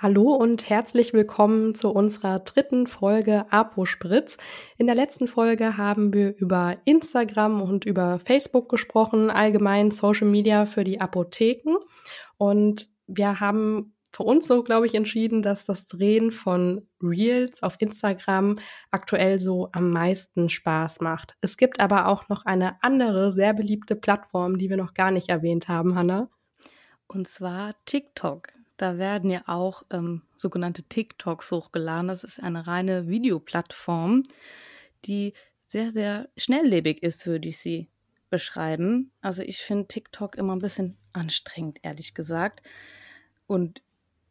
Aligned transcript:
Hallo 0.00 0.32
und 0.32 0.70
herzlich 0.70 1.12
willkommen 1.12 1.74
zu 1.74 1.90
unserer 1.90 2.38
dritten 2.38 2.86
Folge 2.86 3.50
Apo 3.50 3.84
Spritz. 3.84 4.36
In 4.76 4.86
der 4.86 4.94
letzten 4.94 5.26
Folge 5.26 5.76
haben 5.76 6.12
wir 6.12 6.36
über 6.36 6.76
Instagram 6.84 7.60
und 7.60 7.84
über 7.84 8.20
Facebook 8.20 8.68
gesprochen, 8.68 9.28
allgemein 9.28 9.90
Social 9.90 10.28
Media 10.28 10.66
für 10.66 10.84
die 10.84 11.00
Apotheken. 11.00 11.78
Und 12.36 12.88
wir 13.08 13.40
haben 13.40 13.96
für 14.12 14.22
uns 14.22 14.46
so, 14.46 14.62
glaube 14.62 14.86
ich, 14.86 14.94
entschieden, 14.94 15.42
dass 15.42 15.66
das 15.66 15.88
Drehen 15.88 16.30
von 16.30 16.86
Reels 17.02 17.64
auf 17.64 17.74
Instagram 17.80 18.54
aktuell 18.92 19.40
so 19.40 19.68
am 19.72 19.90
meisten 19.90 20.48
Spaß 20.48 21.00
macht. 21.00 21.34
Es 21.40 21.56
gibt 21.56 21.80
aber 21.80 22.06
auch 22.06 22.28
noch 22.28 22.46
eine 22.46 22.80
andere 22.84 23.32
sehr 23.32 23.52
beliebte 23.52 23.96
Plattform, 23.96 24.58
die 24.58 24.70
wir 24.70 24.76
noch 24.76 24.94
gar 24.94 25.10
nicht 25.10 25.28
erwähnt 25.28 25.66
haben, 25.66 25.96
Hanna. 25.96 26.30
Und 27.08 27.26
zwar 27.26 27.74
TikTok. 27.84 28.57
Da 28.78 28.96
werden 28.96 29.28
ja 29.28 29.42
auch 29.46 29.82
ähm, 29.90 30.22
sogenannte 30.36 30.84
TikToks 30.84 31.50
hochgeladen. 31.50 32.08
Das 32.08 32.24
ist 32.24 32.40
eine 32.40 32.66
reine 32.66 33.08
Videoplattform, 33.08 34.22
die 35.04 35.34
sehr, 35.66 35.92
sehr 35.92 36.28
schnelllebig 36.36 37.02
ist, 37.02 37.26
würde 37.26 37.48
ich 37.48 37.58
sie 37.58 37.88
beschreiben. 38.30 39.10
Also 39.20 39.42
ich 39.42 39.58
finde 39.58 39.88
TikTok 39.88 40.36
immer 40.36 40.54
ein 40.54 40.60
bisschen 40.60 40.96
anstrengend, 41.12 41.80
ehrlich 41.82 42.14
gesagt. 42.14 42.62
Und 43.46 43.82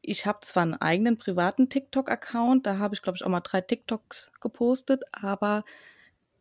ich 0.02 0.26
habe 0.26 0.40
zwar 0.42 0.64
einen 0.64 0.76
eigenen 0.76 1.18
privaten 1.18 1.70
TikTok-Account, 1.70 2.66
da 2.66 2.78
habe 2.78 2.96
ich, 2.96 3.02
glaube 3.02 3.18
ich, 3.18 3.26
auch 3.26 3.30
mal 3.30 3.42
drei 3.42 3.60
TikToks 3.60 4.32
gepostet, 4.40 5.04
aber 5.12 5.66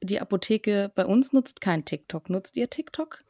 die 0.00 0.20
Apotheke 0.20 0.92
bei 0.94 1.04
uns 1.04 1.32
nutzt 1.32 1.60
kein 1.60 1.84
TikTok. 1.84 2.30
Nutzt 2.30 2.56
ihr 2.56 2.70
TikTok? 2.70 3.24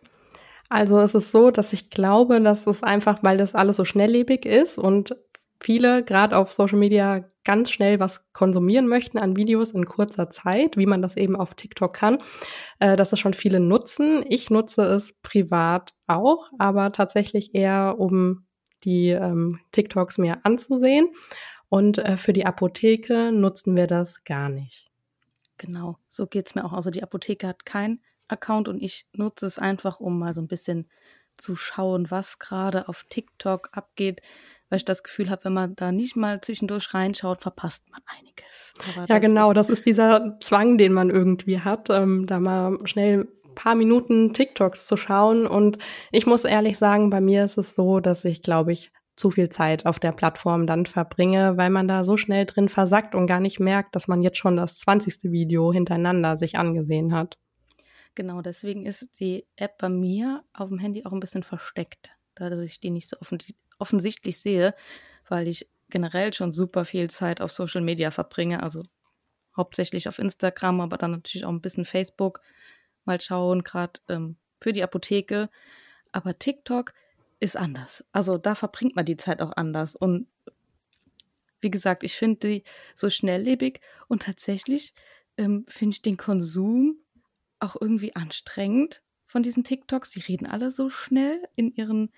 Also 0.69 0.99
es 1.01 1.15
ist 1.15 1.31
so, 1.31 1.51
dass 1.51 1.73
ich 1.73 1.91
glaube, 1.91 2.41
dass 2.41 2.67
es 2.67 2.83
einfach, 2.83 3.21
weil 3.23 3.37
das 3.37 3.55
alles 3.55 3.77
so 3.77 3.85
schnelllebig 3.85 4.45
ist 4.45 4.79
und 4.79 5.17
viele 5.61 6.05
gerade 6.05 6.37
auf 6.37 6.53
Social 6.53 6.79
Media 6.79 7.25
ganz 7.45 7.71
schnell 7.71 8.01
was 8.01 8.31
konsumieren 8.33 8.89
möchten 8.89 9.19
an 9.19 9.37
Videos 9.37 9.71
in 9.71 9.87
kurzer 9.87 10.29
Zeit, 10.31 10.77
wie 10.77 10.87
man 10.87 11.01
das 11.01 11.17
eben 11.17 11.37
auf 11.37 11.55
TikTok 11.55 11.95
kann, 11.95 12.19
äh, 12.81 12.97
dass 12.97 13.13
es 13.13 13.21
schon 13.21 13.35
viele 13.35 13.61
nutzen. 13.61 14.25
Ich 14.29 14.51
nutze 14.51 14.83
es 14.83 15.15
privat 15.23 15.95
auch, 16.09 16.51
aber 16.59 16.91
tatsächlich 16.93 17.55
eher, 17.55 17.97
um 17.99 18.47
die 18.85 19.11
ähm, 19.11 19.61
TikToks 19.73 20.19
mir 20.19 20.45
anzusehen. 20.45 21.09
Und 21.69 21.99
äh, 21.99 22.17
für 22.17 22.33
die 22.33 22.47
Apotheke 22.47 23.33
nutzen 23.33 23.77
wir 23.77 23.87
das 23.87 24.25
gar 24.25 24.49
nicht. 24.49 24.91
Genau, 25.57 25.99
so 26.09 26.27
geht's 26.27 26.55
mir 26.55 26.65
auch. 26.65 26.73
Also 26.73 26.91
die 26.91 27.03
Apotheke 27.03 27.47
hat 27.47 27.65
kein 27.65 28.01
Account 28.29 28.69
und 28.69 28.83
ich 28.83 29.07
nutze 29.13 29.47
es 29.47 29.59
einfach, 29.59 30.01
um 30.01 30.19
mal 30.19 30.35
so 30.35 30.41
ein 30.41 30.49
bisschen 30.49 30.89
zu 31.37 31.57
schauen, 31.57 32.11
was 32.11 32.39
gerade 32.39 32.89
auf 32.89 33.05
TikTok 33.09 33.71
abgeht, 33.73 34.23
weil 34.69 34.79
ich 34.79 34.85
das 34.85 35.03
Gefühl 35.03 35.31
habe, 35.31 35.45
wenn 35.45 35.53
man 35.53 35.77
da 35.77 35.93
nicht 35.93 36.17
mal 36.17 36.41
zwischendurch 36.41 36.93
reinschaut, 36.95 37.43
verpasst 37.43 37.85
man 37.91 38.01
einiges. 38.07 38.75
Aber 38.89 39.07
ja, 39.09 39.19
genau, 39.19 39.51
ist 39.51 39.57
das 39.57 39.69
ist 39.69 39.87
dieser 39.87 40.39
Zwang, 40.41 40.79
den 40.79 40.93
man 40.93 41.11
irgendwie 41.11 41.61
hat, 41.61 41.91
ähm, 41.91 42.27
da 42.27 42.41
mal 42.41 42.79
schnell 42.85 43.29
ein 43.45 43.55
paar 43.55 43.75
Minuten 43.75 44.33
TikToks 44.33 44.87
zu 44.87 44.97
schauen. 44.97 45.47
Und 45.47 45.79
ich 46.11 46.27
muss 46.27 46.45
ehrlich 46.45 46.79
sagen, 46.79 47.11
bei 47.11 47.21
mir 47.21 47.45
ist 47.45 47.59
es 47.59 47.75
so, 47.75 48.01
dass 48.01 48.25
ich, 48.25 48.43
glaube 48.43 48.73
ich, 48.73 48.91
zu 49.17 49.31
viel 49.31 49.49
Zeit 49.49 49.87
auf 49.87 49.99
der 49.99 50.13
Plattform 50.13 50.67
dann 50.67 50.85
verbringe, 50.85 51.57
weil 51.57 51.71
man 51.71 51.89
da 51.89 52.05
so 52.05 52.17
schnell 52.17 52.45
drin 52.45 52.69
versackt 52.69 53.15
und 53.15 53.27
gar 53.27 53.41
nicht 53.41 53.61
merkt, 53.61 53.97
dass 53.97 54.09
man 54.09 54.21
jetzt 54.21 54.37
schon 54.37 54.57
das 54.57 54.79
zwanzigste 54.79 55.33
Video 55.33 55.73
hintereinander 55.73 56.37
sich 56.37 56.59
angesehen 56.59 57.15
hat. 57.15 57.39
Genau, 58.17 58.41
deswegen 58.41 58.87
ist 58.87 59.21
die 59.21 59.47
App 59.57 59.77
bei 59.77 59.91
mir 59.91 60.43
auf 60.55 60.71
dem 60.71 60.79
Handy 60.79 61.05
auch 61.05 61.13
ein 61.13 61.21
bisschen 61.21 61.43
versteckt, 61.43 62.11
da 62.35 62.51
ich 62.63 62.81
die 62.81 62.91
nicht 62.91 63.11
so 63.11 63.19
offen, 63.21 63.39
offensichtlich 63.79 64.41
sehe, 64.41 64.75
weil 65.29 65.47
ich 65.47 65.69
generell 65.91 66.33
schon 66.33 66.55
super 66.55 66.87
viel 66.87 67.11
Zeit 67.11 67.43
auf 67.43 67.53
Social 67.53 67.83
Media 67.83 68.11
verbringe, 68.11 68.63
also 68.63 68.83
hauptsächlich 69.55 70.09
auf 70.09 70.19
Instagram, 70.19 70.81
aber 70.81 70.97
dann 70.97 71.11
natürlich 71.11 71.45
auch 71.45 71.51
ein 71.51 71.61
bisschen 71.61 71.85
Facebook 71.85 72.41
mal 73.05 73.21
schauen, 73.21 73.63
gerade 73.63 74.01
ähm, 74.09 74.37
für 74.63 74.73
die 74.73 74.83
Apotheke. 74.83 75.51
Aber 76.11 76.39
TikTok 76.39 76.95
ist 77.39 77.57
anders. 77.57 78.03
Also 78.13 78.39
da 78.39 78.55
verbringt 78.55 78.97
man 78.97 79.05
die 79.05 79.19
Zeit 79.19 79.43
auch 79.43 79.53
anders. 79.57 79.95
Und 79.95 80.27
wie 81.61 81.71
gesagt, 81.71 82.03
ich 82.03 82.15
finde 82.15 82.49
die 82.49 82.65
so 82.95 83.11
schnelllebig 83.11 83.83
und 84.09 84.23
tatsächlich 84.23 84.95
ähm, 85.37 85.67
finde 85.69 85.95
ich 85.95 86.03
den 86.03 86.17
Konsum 86.17 86.97
auch 87.61 87.77
irgendwie 87.81 88.15
anstrengend 88.15 89.03
von 89.27 89.43
diesen 89.43 89.65
TikToks. 89.65 90.11
Die 90.11 90.21
reden 90.21 90.47
alle 90.47 90.71
so 90.71 90.91
schnell 90.91 91.43
in 91.57 91.73
ihren, 91.73 92.11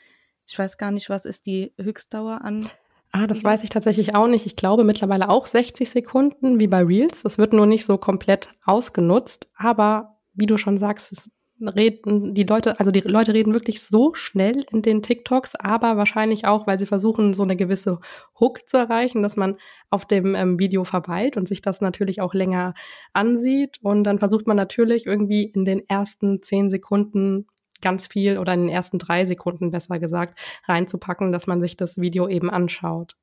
ich 0.46 0.58
weiß 0.58 0.78
gar 0.78 0.90
nicht, 0.90 1.10
was 1.10 1.24
ist 1.24 1.46
die 1.46 1.72
Höchstdauer 1.78 2.42
an. 2.42 2.68
Ah, 3.10 3.26
das 3.26 3.42
weiß 3.42 3.64
ich 3.64 3.70
tatsächlich 3.70 4.14
auch 4.14 4.28
nicht. 4.28 4.44
Ich 4.44 4.56
glaube 4.56 4.84
mittlerweile 4.84 5.30
auch 5.30 5.46
60 5.46 5.88
Sekunden 5.88 6.58
wie 6.58 6.66
bei 6.66 6.82
Reels. 6.82 7.22
Das 7.22 7.38
wird 7.38 7.52
nur 7.52 7.66
nicht 7.66 7.86
so 7.86 7.96
komplett 7.96 8.52
ausgenutzt. 8.64 9.48
Aber 9.56 10.18
wie 10.34 10.46
du 10.46 10.58
schon 10.58 10.76
sagst, 10.76 11.12
es 11.12 11.30
reden 11.60 12.34
die 12.34 12.44
Leute, 12.44 12.78
also 12.78 12.90
die 12.90 13.00
Leute 13.00 13.34
reden 13.34 13.54
wirklich 13.54 13.82
so 13.82 14.14
schnell 14.14 14.64
in 14.70 14.82
den 14.82 15.02
TikToks, 15.02 15.54
aber 15.56 15.96
wahrscheinlich 15.96 16.46
auch, 16.46 16.66
weil 16.66 16.78
sie 16.78 16.86
versuchen, 16.86 17.34
so 17.34 17.42
eine 17.42 17.56
gewisse 17.56 18.00
Hook 18.38 18.68
zu 18.68 18.76
erreichen, 18.76 19.22
dass 19.22 19.36
man 19.36 19.56
auf 19.90 20.06
dem 20.06 20.34
ähm, 20.34 20.58
Video 20.58 20.84
verweilt 20.84 21.36
und 21.36 21.48
sich 21.48 21.62
das 21.62 21.80
natürlich 21.80 22.20
auch 22.20 22.34
länger 22.34 22.74
ansieht. 23.12 23.78
Und 23.82 24.04
dann 24.04 24.18
versucht 24.18 24.46
man 24.46 24.56
natürlich 24.56 25.06
irgendwie 25.06 25.44
in 25.44 25.64
den 25.64 25.88
ersten 25.88 26.42
zehn 26.42 26.70
Sekunden 26.70 27.46
ganz 27.80 28.06
viel 28.06 28.38
oder 28.38 28.54
in 28.54 28.62
den 28.62 28.68
ersten 28.68 28.98
drei 28.98 29.24
Sekunden 29.24 29.70
besser 29.70 29.98
gesagt 29.98 30.38
reinzupacken, 30.66 31.32
dass 31.32 31.46
man 31.46 31.60
sich 31.60 31.76
das 31.76 31.98
Video 31.98 32.28
eben 32.28 32.50
anschaut. 32.50 33.16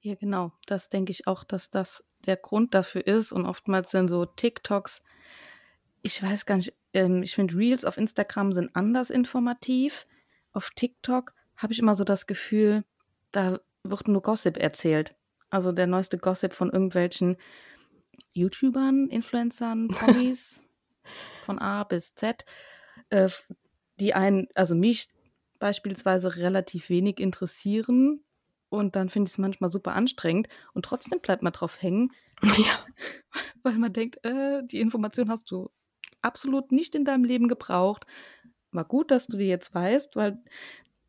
Ja, 0.00 0.14
genau. 0.14 0.52
Das 0.66 0.88
denke 0.88 1.12
ich 1.12 1.26
auch, 1.26 1.44
dass 1.44 1.70
das 1.70 2.04
der 2.26 2.36
Grund 2.36 2.74
dafür 2.74 3.06
ist. 3.06 3.32
Und 3.32 3.46
oftmals 3.46 3.90
sind 3.90 4.08
so 4.08 4.24
TikToks 4.24 5.02
ich 6.02 6.22
weiß 6.22 6.46
gar 6.46 6.56
nicht, 6.56 6.74
ähm, 6.92 7.22
ich 7.22 7.34
finde 7.34 7.56
Reels 7.56 7.84
auf 7.84 7.96
Instagram 7.96 8.52
sind 8.52 8.74
anders 8.74 9.10
informativ. 9.10 10.06
Auf 10.52 10.70
TikTok 10.70 11.32
habe 11.56 11.72
ich 11.72 11.78
immer 11.78 11.94
so 11.94 12.04
das 12.04 12.26
Gefühl, 12.26 12.84
da 13.30 13.60
wird 13.84 14.08
nur 14.08 14.22
Gossip 14.22 14.56
erzählt. 14.56 15.14
Also 15.50 15.72
der 15.72 15.86
neueste 15.86 16.18
Gossip 16.18 16.52
von 16.52 16.70
irgendwelchen 16.70 17.36
YouTubern, 18.32 19.08
Influencern, 19.08 19.88
Promis, 19.92 20.60
von 21.44 21.58
A 21.58 21.84
bis 21.84 22.14
Z, 22.14 22.44
äh, 23.10 23.28
die 24.00 24.14
einen, 24.14 24.48
also 24.54 24.74
mich 24.74 25.08
beispielsweise 25.58 26.36
relativ 26.36 26.88
wenig 26.88 27.20
interessieren. 27.20 28.24
Und 28.68 28.96
dann 28.96 29.10
finde 29.10 29.28
ich 29.28 29.34
es 29.34 29.38
manchmal 29.38 29.70
super 29.70 29.94
anstrengend. 29.94 30.48
Und 30.72 30.84
trotzdem 30.84 31.20
bleibt 31.20 31.42
man 31.42 31.52
drauf 31.52 31.80
hängen. 31.80 32.12
Ja. 32.58 32.84
Weil 33.62 33.78
man 33.78 33.92
denkt, 33.92 34.24
äh, 34.24 34.62
die 34.64 34.80
Information 34.80 35.30
hast 35.30 35.48
du 35.52 35.70
absolut 36.22 36.72
nicht 36.72 36.94
in 36.94 37.04
deinem 37.04 37.24
Leben 37.24 37.48
gebraucht. 37.48 38.06
War 38.70 38.84
gut, 38.84 39.10
dass 39.10 39.26
du 39.26 39.36
die 39.36 39.46
jetzt 39.46 39.74
weißt, 39.74 40.16
weil 40.16 40.38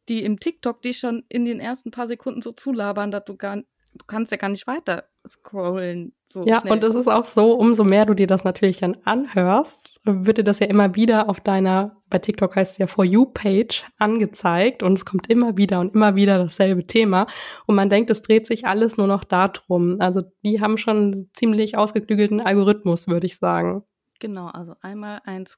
die 0.09 0.23
im 0.23 0.39
TikTok 0.39 0.81
dich 0.81 0.97
schon 0.97 1.23
in 1.29 1.45
den 1.45 1.59
ersten 1.59 1.91
paar 1.91 2.07
Sekunden 2.07 2.41
so 2.41 2.51
zulabern, 2.51 3.11
dass 3.11 3.23
du 3.25 3.37
gar 3.37 3.63
du 3.95 4.05
kannst 4.05 4.31
ja 4.31 4.37
gar 4.37 4.49
nicht 4.49 4.67
weiter 4.67 5.05
scrollen. 5.27 6.13
So 6.27 6.43
ja, 6.43 6.61
schnell. 6.61 6.73
und 6.73 6.83
es 6.83 6.95
ist 6.95 7.07
auch 7.07 7.25
so, 7.25 7.53
umso 7.53 7.83
mehr 7.83 8.05
du 8.05 8.13
dir 8.13 8.27
das 8.27 8.43
natürlich 8.43 8.79
dann 8.79 8.97
anhörst, 9.03 10.01
wird 10.03 10.39
dir 10.39 10.43
das 10.43 10.59
ja 10.59 10.67
immer 10.67 10.95
wieder 10.95 11.29
auf 11.29 11.39
deiner, 11.39 12.01
bei 12.09 12.17
TikTok 12.17 12.55
heißt 12.55 12.73
es 12.73 12.77
ja 12.79 12.87
For 12.87 13.05
You-Page 13.05 13.85
angezeigt 13.99 14.83
und 14.83 14.93
es 14.93 15.05
kommt 15.05 15.29
immer 15.29 15.57
wieder 15.57 15.79
und 15.79 15.93
immer 15.93 16.15
wieder 16.15 16.37
dasselbe 16.37 16.85
Thema 16.87 17.27
und 17.67 17.75
man 17.75 17.89
denkt, 17.89 18.09
es 18.09 18.21
dreht 18.21 18.47
sich 18.47 18.65
alles 18.65 18.97
nur 18.97 19.07
noch 19.07 19.23
darum. 19.23 19.97
Also 19.99 20.23
die 20.43 20.59
haben 20.59 20.77
schon 20.77 20.97
einen 20.97 21.29
ziemlich 21.33 21.77
ausgeklügelten 21.77 22.41
Algorithmus, 22.41 23.07
würde 23.07 23.27
ich 23.27 23.37
sagen. 23.37 23.83
Genau, 24.23 24.47
also 24.47 24.73
einmal 24.79 25.19
eins 25.25 25.57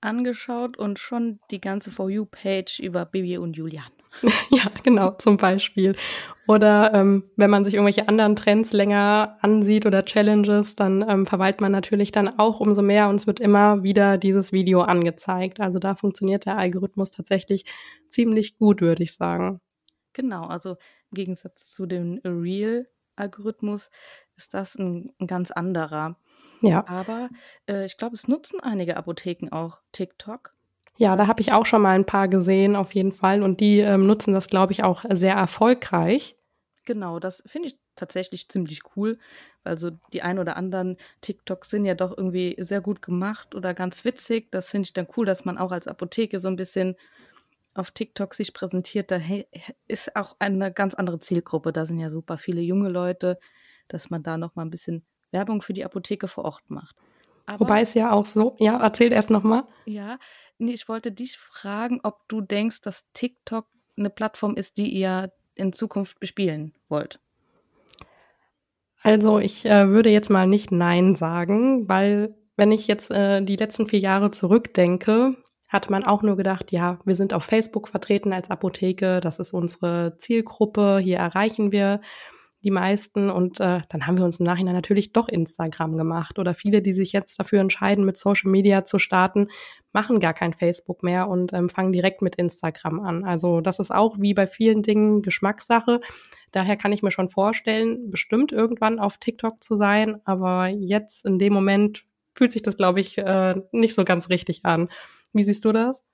angeschaut 0.00 0.78
und 0.78 0.98
schon 0.98 1.38
die 1.50 1.60
ganze 1.60 1.90
For 1.90 2.08
You-Page 2.08 2.78
über 2.78 3.04
Bibi 3.04 3.36
und 3.36 3.58
Julian. 3.58 3.90
ja, 4.48 4.70
genau, 4.82 5.10
zum 5.18 5.36
Beispiel. 5.36 5.94
Oder 6.48 6.94
ähm, 6.94 7.24
wenn 7.36 7.50
man 7.50 7.66
sich 7.66 7.74
irgendwelche 7.74 8.08
anderen 8.08 8.36
Trends 8.36 8.72
länger 8.72 9.36
ansieht 9.42 9.84
oder 9.84 10.06
Challenges, 10.06 10.76
dann 10.76 11.04
ähm, 11.06 11.26
verweilt 11.26 11.60
man 11.60 11.72
natürlich 11.72 12.10
dann 12.10 12.38
auch 12.38 12.58
umso 12.58 12.80
mehr 12.80 13.10
und 13.10 13.16
es 13.16 13.26
wird 13.26 13.38
immer 13.38 13.82
wieder 13.82 14.16
dieses 14.16 14.50
Video 14.50 14.80
angezeigt. 14.80 15.60
Also 15.60 15.78
da 15.78 15.94
funktioniert 15.94 16.46
der 16.46 16.56
Algorithmus 16.56 17.10
tatsächlich 17.10 17.66
ziemlich 18.08 18.56
gut, 18.56 18.80
würde 18.80 19.02
ich 19.02 19.12
sagen. 19.12 19.60
Genau, 20.14 20.46
also 20.46 20.70
im 21.10 21.16
Gegensatz 21.16 21.68
zu 21.68 21.84
dem 21.84 22.18
Real-Algorithmus 22.24 23.90
ist 24.36 24.54
das 24.54 24.74
ein, 24.74 25.12
ein 25.20 25.26
ganz 25.26 25.50
anderer. 25.50 26.16
Ja. 26.66 26.86
Aber 26.86 27.28
äh, 27.68 27.84
ich 27.84 27.96
glaube, 27.96 28.14
es 28.14 28.28
nutzen 28.28 28.60
einige 28.60 28.96
Apotheken 28.96 29.48
auch 29.50 29.78
TikTok. 29.92 30.54
Ja, 30.96 31.16
da 31.16 31.26
habe 31.26 31.40
ich 31.40 31.52
auch 31.52 31.66
schon 31.66 31.82
mal 31.82 31.96
ein 31.96 32.06
paar 32.06 32.28
gesehen, 32.28 32.76
auf 32.76 32.94
jeden 32.94 33.12
Fall. 33.12 33.42
Und 33.42 33.60
die 33.60 33.80
ähm, 33.80 34.06
nutzen 34.06 34.32
das, 34.32 34.48
glaube 34.48 34.72
ich, 34.72 34.84
auch 34.84 35.04
sehr 35.10 35.34
erfolgreich. 35.34 36.36
Genau, 36.84 37.18
das 37.18 37.42
finde 37.46 37.68
ich 37.68 37.78
tatsächlich 37.96 38.48
ziemlich 38.48 38.80
cool. 38.94 39.18
Also 39.64 39.90
die 40.12 40.22
ein 40.22 40.38
oder 40.38 40.56
anderen 40.56 40.96
TikToks 41.22 41.70
sind 41.70 41.84
ja 41.84 41.94
doch 41.94 42.16
irgendwie 42.16 42.54
sehr 42.58 42.80
gut 42.80 43.02
gemacht 43.02 43.54
oder 43.54 43.74
ganz 43.74 44.04
witzig. 44.04 44.52
Das 44.52 44.70
finde 44.70 44.86
ich 44.86 44.92
dann 44.92 45.08
cool, 45.16 45.26
dass 45.26 45.44
man 45.44 45.58
auch 45.58 45.72
als 45.72 45.88
Apotheke 45.88 46.38
so 46.38 46.48
ein 46.48 46.56
bisschen 46.56 46.96
auf 47.74 47.90
TikTok 47.90 48.34
sich 48.34 48.54
präsentiert, 48.54 49.10
da 49.10 49.20
ist 49.88 50.14
auch 50.14 50.36
eine 50.38 50.72
ganz 50.72 50.94
andere 50.94 51.18
Zielgruppe. 51.18 51.72
Da 51.72 51.86
sind 51.86 51.98
ja 51.98 52.10
super 52.10 52.38
viele 52.38 52.60
junge 52.60 52.88
Leute, 52.88 53.38
dass 53.88 54.10
man 54.10 54.22
da 54.22 54.38
noch 54.38 54.54
mal 54.54 54.62
ein 54.62 54.70
bisschen 54.70 55.04
Werbung 55.34 55.60
für 55.60 55.74
die 55.74 55.84
Apotheke 55.84 56.28
vor 56.28 56.46
Ort 56.46 56.62
macht. 56.68 56.96
Aber, 57.44 57.60
Wobei 57.60 57.82
es 57.82 57.92
ja 57.92 58.10
auch 58.10 58.24
so, 58.24 58.56
ja, 58.58 58.80
erzähl 58.80 59.12
erst 59.12 59.28
noch 59.28 59.42
mal. 59.42 59.64
Ja, 59.84 60.18
nee, 60.56 60.72
ich 60.72 60.88
wollte 60.88 61.12
dich 61.12 61.36
fragen, 61.36 62.00
ob 62.02 62.26
du 62.28 62.40
denkst, 62.40 62.80
dass 62.80 63.04
TikTok 63.12 63.66
eine 63.98 64.08
Plattform 64.08 64.56
ist, 64.56 64.78
die 64.78 64.88
ihr 64.88 65.30
in 65.54 65.74
Zukunft 65.74 66.18
bespielen 66.20 66.72
wollt. 66.88 67.20
Also 69.02 69.38
ich 69.38 69.66
äh, 69.66 69.90
würde 69.90 70.08
jetzt 70.08 70.30
mal 70.30 70.46
nicht 70.46 70.72
Nein 70.72 71.14
sagen, 71.14 71.88
weil 71.88 72.34
wenn 72.56 72.72
ich 72.72 72.86
jetzt 72.86 73.10
äh, 73.10 73.42
die 73.42 73.56
letzten 73.56 73.86
vier 73.86 73.98
Jahre 73.98 74.30
zurückdenke, 74.30 75.36
hat 75.68 75.90
man 75.90 76.04
auch 76.04 76.22
nur 76.22 76.36
gedacht, 76.36 76.72
ja, 76.72 76.98
wir 77.04 77.14
sind 77.14 77.34
auf 77.34 77.44
Facebook 77.44 77.88
vertreten 77.88 78.32
als 78.32 78.50
Apotheke, 78.50 79.20
das 79.20 79.40
ist 79.40 79.52
unsere 79.52 80.16
Zielgruppe, 80.18 81.00
hier 81.02 81.18
erreichen 81.18 81.72
wir 81.72 82.00
die 82.64 82.70
meisten 82.70 83.30
und 83.30 83.60
äh, 83.60 83.80
dann 83.88 84.06
haben 84.06 84.18
wir 84.18 84.24
uns 84.24 84.40
im 84.40 84.46
Nachhinein 84.46 84.74
natürlich 84.74 85.12
doch 85.12 85.28
Instagram 85.28 85.96
gemacht 85.96 86.38
oder 86.38 86.54
viele, 86.54 86.82
die 86.82 86.94
sich 86.94 87.12
jetzt 87.12 87.38
dafür 87.38 87.60
entscheiden, 87.60 88.04
mit 88.04 88.16
Social 88.16 88.50
Media 88.50 88.84
zu 88.84 88.98
starten, 88.98 89.48
machen 89.92 90.18
gar 90.18 90.34
kein 90.34 90.52
Facebook 90.52 91.02
mehr 91.02 91.28
und 91.28 91.52
ähm, 91.52 91.68
fangen 91.68 91.92
direkt 91.92 92.22
mit 92.22 92.36
Instagram 92.36 93.00
an. 93.00 93.24
Also 93.24 93.60
das 93.60 93.78
ist 93.78 93.94
auch 93.94 94.16
wie 94.18 94.34
bei 94.34 94.46
vielen 94.46 94.82
Dingen 94.82 95.22
Geschmackssache. 95.22 96.00
Daher 96.50 96.76
kann 96.76 96.92
ich 96.92 97.02
mir 97.02 97.10
schon 97.10 97.28
vorstellen, 97.28 98.10
bestimmt 98.10 98.50
irgendwann 98.52 98.98
auf 98.98 99.18
TikTok 99.18 99.62
zu 99.62 99.76
sein, 99.76 100.20
aber 100.24 100.68
jetzt 100.68 101.24
in 101.24 101.38
dem 101.38 101.52
Moment 101.52 102.04
fühlt 102.34 102.52
sich 102.52 102.62
das, 102.62 102.76
glaube 102.76 103.00
ich, 103.00 103.18
äh, 103.18 103.54
nicht 103.72 103.94
so 103.94 104.04
ganz 104.04 104.28
richtig 104.28 104.64
an. 104.64 104.88
Wie 105.32 105.44
siehst 105.44 105.64
du 105.64 105.72
das? 105.72 106.04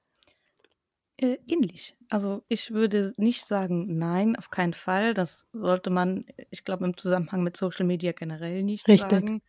Äh, 1.21 1.37
ähnlich. 1.47 1.95
Also 2.09 2.43
ich 2.49 2.71
würde 2.71 3.13
nicht 3.19 3.47
sagen, 3.47 3.99
nein, 3.99 4.37
auf 4.37 4.49
keinen 4.49 4.73
Fall. 4.73 5.13
Das 5.13 5.45
sollte 5.53 5.91
man, 5.91 6.25
ich 6.49 6.65
glaube, 6.65 6.87
im 6.87 6.97
Zusammenhang 6.97 7.43
mit 7.43 7.59
Social 7.59 7.85
Media 7.85 8.13
generell 8.13 8.63
nicht 8.63 8.89
Richtig. 8.89 9.11
sagen. 9.11 9.43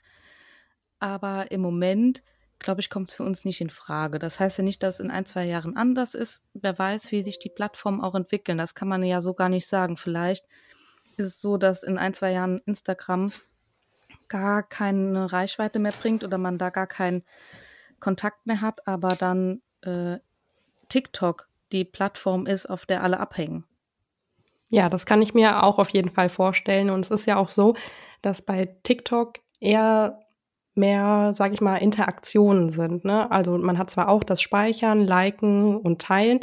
Aber 1.00 1.50
im 1.50 1.62
Moment, 1.62 2.24
glaube 2.60 2.82
ich, 2.82 2.90
kommt 2.90 3.10
es 3.10 3.16
für 3.16 3.24
uns 3.24 3.46
nicht 3.46 3.62
in 3.62 3.70
Frage. 3.70 4.20
Das 4.20 4.38
heißt 4.38 4.58
ja 4.58 4.66
nicht, 4.66 4.84
dass 4.84 5.00
in 5.00 5.10
ein, 5.12 5.26
zwei 5.26 5.46
Jahren 5.46 5.78
anders 5.78 6.14
ist. 6.14 6.42
Wer 6.54 6.78
weiß, 6.78 7.14
wie 7.14 7.22
sich 7.22 7.40
die 7.40 7.48
Plattformen 7.50 8.02
auch 8.02 8.16
entwickeln. 8.16 8.58
Das 8.58 8.76
kann 8.76 8.90
man 8.90 9.02
ja 9.02 9.22
so 9.22 9.34
gar 9.34 9.48
nicht 9.48 9.66
sagen. 9.66 9.96
Vielleicht 9.96 10.46
ist 11.16 11.28
es 11.28 11.42
so, 11.42 11.56
dass 11.56 11.84
in 11.84 11.98
ein, 11.98 12.14
zwei 12.14 12.34
Jahren 12.34 12.60
Instagram 12.66 13.32
gar 14.28 14.62
keine 14.62 15.32
Reichweite 15.32 15.80
mehr 15.80 15.94
bringt 15.94 16.26
oder 16.26 16.38
man 16.38 16.58
da 16.58 16.70
gar 16.70 16.88
keinen 16.88 17.24
Kontakt 18.02 18.46
mehr 18.46 18.60
hat, 18.60 18.86
aber 18.88 19.16
dann 19.16 19.62
äh, 19.84 20.18
TikTok 20.90 21.48
die 21.72 21.86
Plattform 21.86 22.46
ist, 22.46 22.66
auf 22.68 22.86
der 22.86 23.04
alle 23.04 23.20
abhängen. 23.20 23.66
Ja, 24.70 24.90
das 24.90 25.06
kann 25.06 25.22
ich 25.22 25.34
mir 25.34 25.64
auch 25.64 25.80
auf 25.80 25.90
jeden 25.90 26.10
Fall 26.10 26.30
vorstellen. 26.30 26.90
Und 26.90 27.02
es 27.02 27.12
ist 27.12 27.28
ja 27.28 27.38
auch 27.38 27.50
so, 27.50 27.76
dass 28.22 28.42
bei 28.42 28.78
TikTok 28.84 29.40
eher 29.60 30.20
mehr, 30.74 31.34
sage 31.34 31.54
ich 31.54 31.62
mal, 31.62 31.78
Interaktionen 31.78 32.70
sind. 32.70 33.04
Ne? 33.04 33.30
Also 33.32 33.58
man 33.58 33.78
hat 33.78 33.90
zwar 33.90 34.08
auch 34.08 34.24
das 34.24 34.42
Speichern, 34.42 35.02
Liken 35.02 35.76
und 35.76 36.02
Teilen, 36.02 36.40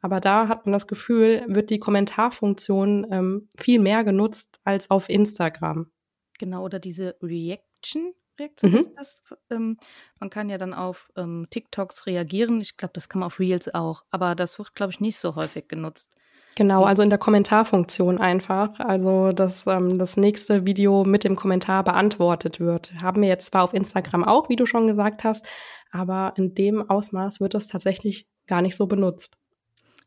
aber 0.00 0.20
da 0.20 0.48
hat 0.48 0.66
man 0.66 0.72
das 0.72 0.86
Gefühl, 0.86 1.44
wird 1.46 1.70
die 1.70 1.78
Kommentarfunktion 1.78 3.06
ähm, 3.10 3.48
viel 3.56 3.80
mehr 3.80 4.04
genutzt 4.04 4.60
als 4.64 4.90
auf 4.90 5.08
Instagram. 5.08 5.90
Genau, 6.38 6.64
oder 6.64 6.80
diese 6.80 7.16
Reaction. 7.22 8.12
Reaktion 8.42 8.72
mhm. 8.72 8.78
ist 8.78 8.92
das. 8.96 9.22
Ähm, 9.50 9.78
man 10.18 10.30
kann 10.30 10.48
ja 10.48 10.58
dann 10.58 10.74
auf 10.74 11.10
ähm, 11.16 11.46
TikToks 11.50 12.06
reagieren. 12.06 12.60
Ich 12.60 12.76
glaube, 12.76 12.92
das 12.94 13.08
kann 13.08 13.20
man 13.20 13.28
auf 13.28 13.38
Reels 13.38 13.72
auch. 13.72 14.04
Aber 14.10 14.34
das 14.34 14.58
wird, 14.58 14.74
glaube 14.74 14.92
ich, 14.92 15.00
nicht 15.00 15.18
so 15.18 15.34
häufig 15.36 15.68
genutzt. 15.68 16.16
Genau, 16.54 16.84
also 16.84 17.02
in 17.02 17.08
der 17.08 17.18
Kommentarfunktion 17.18 18.18
einfach. 18.18 18.78
Also, 18.78 19.32
dass 19.32 19.66
ähm, 19.66 19.98
das 19.98 20.16
nächste 20.16 20.66
Video 20.66 21.04
mit 21.04 21.24
dem 21.24 21.36
Kommentar 21.36 21.82
beantwortet 21.84 22.60
wird. 22.60 22.92
Haben 23.02 23.22
wir 23.22 23.28
jetzt 23.28 23.46
zwar 23.46 23.64
auf 23.64 23.72
Instagram 23.72 24.24
auch, 24.24 24.48
wie 24.48 24.56
du 24.56 24.66
schon 24.66 24.86
gesagt 24.86 25.24
hast, 25.24 25.46
aber 25.90 26.34
in 26.36 26.54
dem 26.54 26.88
Ausmaß 26.90 27.40
wird 27.40 27.54
es 27.54 27.68
tatsächlich 27.68 28.26
gar 28.46 28.60
nicht 28.60 28.76
so 28.76 28.86
benutzt. 28.86 29.36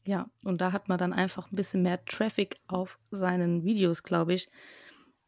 Ja, 0.04 0.28
und 0.44 0.62
da 0.62 0.72
hat 0.72 0.88
man 0.88 1.00
dann 1.00 1.14
einfach 1.14 1.52
ein 1.52 1.56
bisschen 1.56 1.82
mehr 1.82 2.06
Traffic 2.06 2.60
auf 2.68 3.00
seinen 3.10 3.64
Videos, 3.64 4.04
glaube 4.04 4.36
ich 4.36 4.50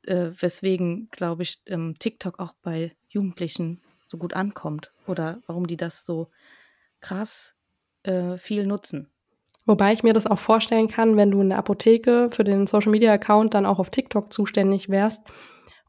äh, 0.07 0.31
weswegen, 0.39 1.09
glaube 1.11 1.43
ich, 1.43 1.61
ähm, 1.65 1.95
TikTok 1.99 2.39
auch 2.39 2.53
bei 2.61 2.95
Jugendlichen 3.09 3.81
so 4.07 4.17
gut 4.17 4.33
ankommt 4.33 4.91
oder 5.05 5.41
warum 5.47 5.67
die 5.67 5.77
das 5.77 6.05
so 6.05 6.29
krass 7.01 7.53
äh, 8.03 8.37
viel 8.37 8.65
nutzen. 8.65 9.09
Wobei 9.65 9.91
ich 9.91 10.01
mir 10.01 10.13
das 10.13 10.27
auch 10.27 10.39
vorstellen 10.39 10.87
kann, 10.87 11.17
wenn 11.17 11.29
du 11.29 11.41
in 11.41 11.49
der 11.49 11.57
Apotheke 11.57 12.29
für 12.31 12.45
den 12.45 12.67
Social 12.67 12.91
Media 12.91 13.11
Account 13.11 13.53
dann 13.53 13.65
auch 13.65 13.79
auf 13.79 13.89
TikTok 13.89 14.31
zuständig 14.31 14.89
wärst, 14.89 15.23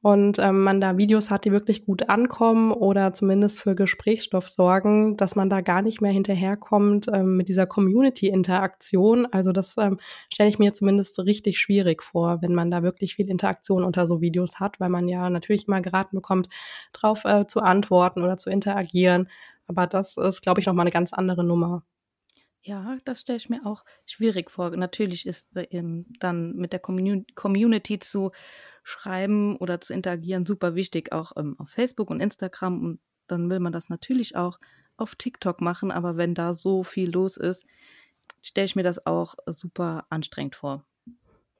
und 0.00 0.38
ähm, 0.38 0.62
man 0.62 0.80
da 0.80 0.96
Videos 0.96 1.30
hat, 1.30 1.44
die 1.44 1.52
wirklich 1.52 1.84
gut 1.84 2.08
ankommen 2.08 2.72
oder 2.72 3.12
zumindest 3.12 3.62
für 3.62 3.74
Gesprächsstoff 3.74 4.48
sorgen, 4.48 5.16
dass 5.16 5.34
man 5.34 5.50
da 5.50 5.60
gar 5.60 5.82
nicht 5.82 6.00
mehr 6.00 6.12
hinterherkommt 6.12 7.06
ähm, 7.12 7.36
mit 7.36 7.48
dieser 7.48 7.66
Community-Interaktion. 7.66 9.26
Also 9.26 9.52
das 9.52 9.76
ähm, 9.76 9.98
stelle 10.32 10.48
ich 10.48 10.58
mir 10.58 10.72
zumindest 10.72 11.18
richtig 11.20 11.58
schwierig 11.58 12.02
vor, 12.02 12.42
wenn 12.42 12.54
man 12.54 12.70
da 12.70 12.82
wirklich 12.82 13.16
viel 13.16 13.28
Interaktion 13.28 13.82
unter 13.82 14.06
so 14.06 14.20
Videos 14.20 14.60
hat, 14.60 14.78
weil 14.78 14.90
man 14.90 15.08
ja 15.08 15.28
natürlich 15.30 15.66
mal 15.66 15.82
geraten 15.82 16.16
bekommt, 16.16 16.48
drauf 16.92 17.24
äh, 17.24 17.46
zu 17.46 17.60
antworten 17.60 18.22
oder 18.22 18.38
zu 18.38 18.50
interagieren. 18.50 19.28
Aber 19.66 19.86
das 19.86 20.16
ist, 20.16 20.42
glaube 20.42 20.60
ich, 20.60 20.66
noch 20.66 20.74
mal 20.74 20.82
eine 20.82 20.90
ganz 20.90 21.12
andere 21.12 21.44
Nummer. 21.44 21.82
Ja, 22.62 22.98
das 23.04 23.20
stelle 23.20 23.38
ich 23.38 23.48
mir 23.48 23.64
auch 23.64 23.84
schwierig 24.04 24.50
vor. 24.50 24.70
Natürlich 24.76 25.26
ist 25.26 25.56
äh, 25.56 25.82
dann 26.18 26.54
mit 26.56 26.72
der 26.72 26.80
Community 26.80 27.98
zu 27.98 28.32
schreiben 28.88 29.56
oder 29.56 29.80
zu 29.80 29.92
interagieren 29.92 30.46
super 30.46 30.74
wichtig, 30.74 31.12
auch 31.12 31.32
ähm, 31.36 31.56
auf 31.58 31.68
Facebook 31.68 32.08
und 32.10 32.20
Instagram. 32.20 32.82
Und 32.82 33.00
dann 33.26 33.50
will 33.50 33.60
man 33.60 33.72
das 33.72 33.90
natürlich 33.90 34.34
auch 34.34 34.58
auf 34.96 35.14
TikTok 35.14 35.60
machen. 35.60 35.90
Aber 35.90 36.16
wenn 36.16 36.34
da 36.34 36.54
so 36.54 36.82
viel 36.82 37.10
los 37.10 37.36
ist, 37.36 37.64
stelle 38.40 38.64
ich 38.64 38.76
mir 38.76 38.82
das 38.82 39.04
auch 39.04 39.34
super 39.46 40.06
anstrengend 40.08 40.56
vor. 40.56 40.84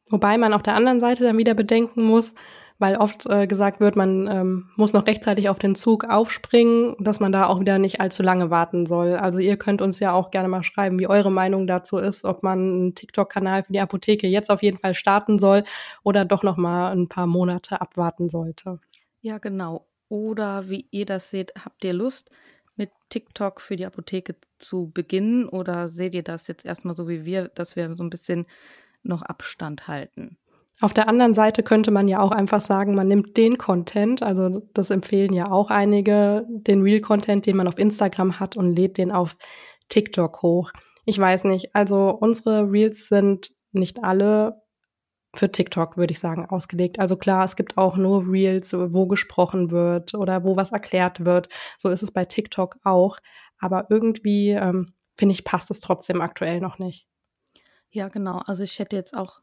Wobei 0.08 0.38
man 0.38 0.54
auf 0.54 0.62
der 0.62 0.74
anderen 0.74 1.00
Seite 1.00 1.22
dann 1.24 1.36
wieder 1.36 1.52
bedenken 1.52 2.02
muss, 2.02 2.34
weil 2.78 2.96
oft 2.96 3.26
äh, 3.26 3.46
gesagt 3.46 3.80
wird, 3.80 3.96
man 3.96 4.28
ähm, 4.28 4.70
muss 4.76 4.92
noch 4.92 5.06
rechtzeitig 5.06 5.48
auf 5.48 5.58
den 5.58 5.74
Zug 5.74 6.04
aufspringen, 6.04 6.94
dass 7.00 7.18
man 7.18 7.32
da 7.32 7.46
auch 7.46 7.60
wieder 7.60 7.78
nicht 7.78 8.00
allzu 8.00 8.22
lange 8.22 8.50
warten 8.50 8.86
soll. 8.86 9.14
Also 9.14 9.40
ihr 9.40 9.56
könnt 9.56 9.82
uns 9.82 9.98
ja 9.98 10.12
auch 10.12 10.30
gerne 10.30 10.48
mal 10.48 10.62
schreiben, 10.62 10.98
wie 10.98 11.08
eure 11.08 11.32
Meinung 11.32 11.66
dazu 11.66 11.98
ist, 11.98 12.24
ob 12.24 12.42
man 12.42 12.58
einen 12.58 12.94
TikTok-Kanal 12.94 13.64
für 13.64 13.72
die 13.72 13.80
Apotheke 13.80 14.28
jetzt 14.28 14.50
auf 14.50 14.62
jeden 14.62 14.78
Fall 14.78 14.94
starten 14.94 15.38
soll 15.38 15.64
oder 16.04 16.24
doch 16.24 16.42
noch 16.42 16.56
mal 16.56 16.92
ein 16.92 17.08
paar 17.08 17.26
Monate 17.26 17.80
abwarten 17.80 18.28
sollte. 18.28 18.78
Ja, 19.20 19.38
genau. 19.38 19.86
Oder 20.08 20.68
wie 20.70 20.86
ihr 20.90 21.04
das 21.04 21.30
seht, 21.30 21.52
habt 21.62 21.84
ihr 21.84 21.92
Lust, 21.92 22.30
mit 22.76 22.90
TikTok 23.08 23.60
für 23.60 23.76
die 23.76 23.86
Apotheke 23.86 24.36
zu 24.58 24.90
beginnen 24.94 25.48
oder 25.48 25.88
seht 25.88 26.14
ihr 26.14 26.22
das 26.22 26.46
jetzt 26.46 26.64
erstmal 26.64 26.96
so 26.96 27.08
wie 27.08 27.24
wir, 27.24 27.48
dass 27.48 27.74
wir 27.74 27.94
so 27.96 28.04
ein 28.04 28.10
bisschen 28.10 28.46
noch 29.02 29.22
Abstand 29.22 29.88
halten? 29.88 30.38
Auf 30.80 30.94
der 30.94 31.08
anderen 31.08 31.34
Seite 31.34 31.64
könnte 31.64 31.90
man 31.90 32.06
ja 32.06 32.20
auch 32.20 32.30
einfach 32.30 32.60
sagen, 32.60 32.94
man 32.94 33.08
nimmt 33.08 33.36
den 33.36 33.58
Content, 33.58 34.22
also 34.22 34.62
das 34.74 34.90
empfehlen 34.90 35.32
ja 35.32 35.50
auch 35.50 35.70
einige, 35.70 36.46
den 36.48 36.82
Real-Content, 36.82 37.46
den 37.46 37.56
man 37.56 37.66
auf 37.66 37.78
Instagram 37.78 38.38
hat 38.38 38.56
und 38.56 38.76
lädt 38.76 38.96
den 38.96 39.10
auf 39.10 39.36
TikTok 39.88 40.42
hoch. 40.42 40.72
Ich 41.04 41.18
weiß 41.18 41.44
nicht, 41.44 41.74
also 41.74 42.10
unsere 42.10 42.70
Reels 42.70 43.08
sind 43.08 43.50
nicht 43.72 44.04
alle 44.04 44.62
für 45.34 45.50
TikTok, 45.50 45.96
würde 45.96 46.12
ich 46.12 46.20
sagen, 46.20 46.46
ausgelegt. 46.46 47.00
Also 47.00 47.16
klar, 47.16 47.44
es 47.44 47.56
gibt 47.56 47.76
auch 47.76 47.96
nur 47.96 48.26
Reels, 48.26 48.72
wo 48.72 49.06
gesprochen 49.06 49.70
wird 49.70 50.14
oder 50.14 50.44
wo 50.44 50.56
was 50.56 50.72
erklärt 50.72 51.24
wird. 51.24 51.48
So 51.78 51.90
ist 51.90 52.02
es 52.02 52.12
bei 52.12 52.24
TikTok 52.24 52.76
auch. 52.84 53.18
Aber 53.58 53.86
irgendwie, 53.90 54.50
ähm, 54.50 54.94
finde 55.16 55.32
ich, 55.32 55.44
passt 55.44 55.70
es 55.70 55.80
trotzdem 55.80 56.20
aktuell 56.20 56.60
noch 56.60 56.78
nicht. 56.78 57.08
Ja, 57.90 58.08
genau. 58.08 58.38
Also 58.46 58.62
ich 58.62 58.78
hätte 58.78 58.96
jetzt 58.96 59.16
auch 59.16 59.40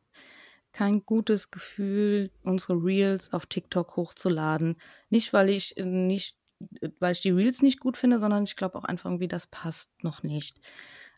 kein 0.76 1.06
gutes 1.06 1.52
Gefühl, 1.52 2.32
unsere 2.44 2.74
Reels 2.74 3.32
auf 3.32 3.46
TikTok 3.46 3.96
hochzuladen. 3.96 4.76
Nicht, 5.10 5.32
weil 5.32 5.50
ich 5.50 5.78
äh, 5.78 5.86
nicht, 5.86 6.38
äh, 6.82 6.90
weil 7.00 7.14
ich 7.14 7.22
die 7.22 7.32
Reels 7.32 7.62
nicht 7.62 7.80
gut 7.80 7.96
finde, 7.96 8.20
sondern 8.20 8.44
ich 8.44 8.58
glaube 8.58 8.78
auch 8.78 8.84
einfach 8.84 9.06
irgendwie, 9.10 9.30
das 9.30 9.48
passt 9.48 10.04
noch 10.04 10.22
nicht. 10.22 10.60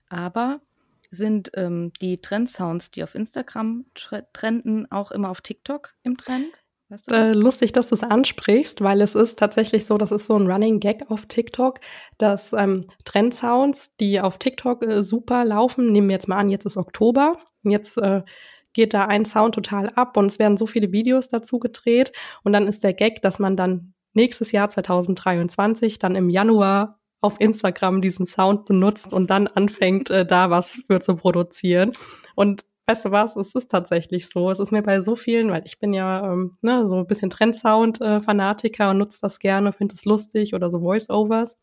Aber 0.09 0.61
sind 1.09 1.49
ähm, 1.55 1.91
die 2.01 2.21
Trendsounds, 2.21 2.91
die 2.91 3.03
auf 3.03 3.15
Instagram 3.15 3.85
trenden, 4.31 4.91
auch 4.91 5.09
immer 5.09 5.29
auf 5.29 5.41
TikTok 5.41 5.95
im 6.03 6.17
Trend? 6.17 6.61
Weißt 6.89 7.09
du 7.09 7.15
äh, 7.15 7.33
lustig, 7.33 7.71
dass 7.73 7.89
du 7.89 7.95
es 7.95 8.03
ansprichst, 8.03 8.81
weil 8.81 9.01
es 9.01 9.15
ist 9.15 9.39
tatsächlich 9.39 9.85
so, 9.87 9.97
das 9.97 10.11
ist 10.11 10.27
so 10.27 10.37
ein 10.37 10.49
Running 10.49 10.79
Gag 10.79 11.09
auf 11.09 11.25
TikTok, 11.25 11.79
dass 12.19 12.53
ähm, 12.53 12.85
Trendsounds, 13.05 13.95
die 13.97 14.21
auf 14.21 14.37
TikTok 14.37 14.85
äh, 14.85 15.01
super 15.01 15.43
laufen, 15.43 15.91
nehmen 15.91 16.09
wir 16.09 16.13
jetzt 16.13 16.27
mal 16.27 16.37
an, 16.37 16.49
jetzt 16.49 16.65
ist 16.65 16.77
Oktober, 16.77 17.39
jetzt 17.63 17.97
äh, 17.97 18.21
geht 18.77 18.93
da 18.93 19.05
ein 19.05 19.25
Sound 19.25 19.55
total 19.55 19.89
ab 19.95 20.17
und 20.17 20.27
es 20.27 20.37
werden 20.37 20.55
so 20.55 20.67
viele 20.67 20.91
Videos 20.91 21.29
dazu 21.29 21.57
gedreht 21.57 22.11
und 22.43 22.53
dann 22.53 22.67
ist 22.67 22.83
der 22.83 22.93
Gag, 22.93 23.23
dass 23.23 23.39
man 23.39 23.57
dann 23.57 23.95
nächstes 24.13 24.51
Jahr 24.51 24.69
2023 24.69 25.97
dann 25.97 26.15
im 26.15 26.29
Januar 26.29 26.99
auf 27.19 27.41
Instagram 27.41 28.01
diesen 28.01 28.27
Sound 28.27 28.65
benutzt 28.65 29.13
und 29.13 29.31
dann 29.31 29.47
anfängt, 29.47 30.11
äh, 30.11 30.27
da 30.27 30.51
was 30.51 30.77
für 30.85 31.01
zu 31.01 31.15
produzieren. 31.15 31.93
Und 32.35 32.65
weißt 32.85 33.05
du 33.05 33.11
was, 33.11 33.35
es 33.35 33.55
ist 33.55 33.71
tatsächlich 33.71 34.29
so. 34.29 34.51
Es 34.51 34.59
ist 34.59 34.71
mir 34.71 34.83
bei 34.83 35.01
so 35.01 35.15
vielen, 35.15 35.49
weil 35.49 35.63
ich 35.65 35.79
bin 35.79 35.91
ja 35.93 36.31
ähm, 36.31 36.55
ne, 36.61 36.87
so 36.87 36.99
ein 36.99 37.07
bisschen 37.07 37.31
Trendsound-Fanatiker 37.31 38.91
und 38.91 38.99
nutze 38.99 39.21
das 39.23 39.39
gerne, 39.39 39.73
finde 39.73 39.95
es 39.95 40.05
lustig 40.05 40.53
oder 40.53 40.69
so 40.69 40.81
Voice-Overs. 40.81 41.57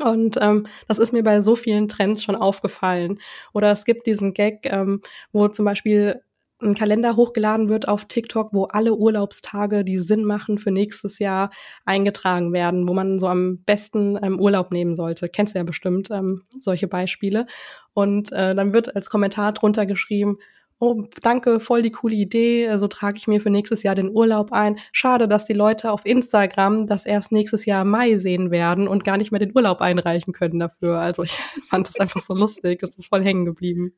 Und 0.00 0.38
ähm, 0.40 0.66
das 0.86 0.98
ist 0.98 1.12
mir 1.12 1.24
bei 1.24 1.40
so 1.40 1.56
vielen 1.56 1.88
Trends 1.88 2.22
schon 2.22 2.36
aufgefallen. 2.36 3.18
Oder 3.52 3.72
es 3.72 3.84
gibt 3.84 4.06
diesen 4.06 4.32
Gag, 4.34 4.60
ähm, 4.64 5.02
wo 5.32 5.48
zum 5.48 5.64
Beispiel 5.64 6.22
ein 6.60 6.74
Kalender 6.74 7.16
hochgeladen 7.16 7.68
wird 7.68 7.88
auf 7.88 8.06
TikTok, 8.06 8.52
wo 8.52 8.64
alle 8.64 8.94
Urlaubstage, 8.94 9.84
die 9.84 9.98
Sinn 9.98 10.24
machen 10.24 10.58
für 10.58 10.70
nächstes 10.70 11.18
Jahr, 11.18 11.50
eingetragen 11.84 12.52
werden, 12.52 12.88
wo 12.88 12.94
man 12.94 13.18
so 13.18 13.28
am 13.28 13.62
besten 13.64 14.18
ähm, 14.22 14.40
Urlaub 14.40 14.72
nehmen 14.72 14.94
sollte. 14.94 15.28
Kennst 15.28 15.54
du 15.54 15.58
ja 15.58 15.64
bestimmt 15.64 16.10
ähm, 16.10 16.42
solche 16.60 16.88
Beispiele. 16.88 17.46
Und 17.94 18.32
äh, 18.32 18.54
dann 18.54 18.74
wird 18.74 18.94
als 18.96 19.10
Kommentar 19.10 19.52
drunter 19.52 19.86
geschrieben, 19.86 20.38
oh, 20.80 21.04
danke, 21.22 21.60
voll 21.60 21.82
die 21.82 21.90
coole 21.90 22.14
Idee, 22.14 22.66
so 22.66 22.72
also 22.72 22.88
trage 22.88 23.18
ich 23.18 23.26
mir 23.26 23.40
für 23.40 23.50
nächstes 23.50 23.82
Jahr 23.82 23.94
den 23.94 24.10
Urlaub 24.10 24.52
ein. 24.52 24.78
Schade, 24.92 25.28
dass 25.28 25.44
die 25.44 25.54
Leute 25.54 25.90
auf 25.90 26.06
Instagram 26.06 26.86
das 26.86 27.06
erst 27.06 27.32
nächstes 27.32 27.66
Jahr 27.66 27.82
im 27.82 27.90
Mai 27.90 28.18
sehen 28.18 28.50
werden 28.50 28.88
und 28.88 29.04
gar 29.04 29.16
nicht 29.16 29.32
mehr 29.32 29.40
den 29.40 29.52
Urlaub 29.54 29.80
einreichen 29.80 30.32
können 30.32 30.58
dafür. 30.58 30.98
Also 30.98 31.22
ich 31.24 31.32
fand 31.68 31.88
das 31.88 31.98
einfach 31.98 32.20
so 32.20 32.34
lustig, 32.34 32.82
es 32.82 32.96
ist 32.96 33.08
voll 33.08 33.22
hängen 33.22 33.44
geblieben. 33.44 33.92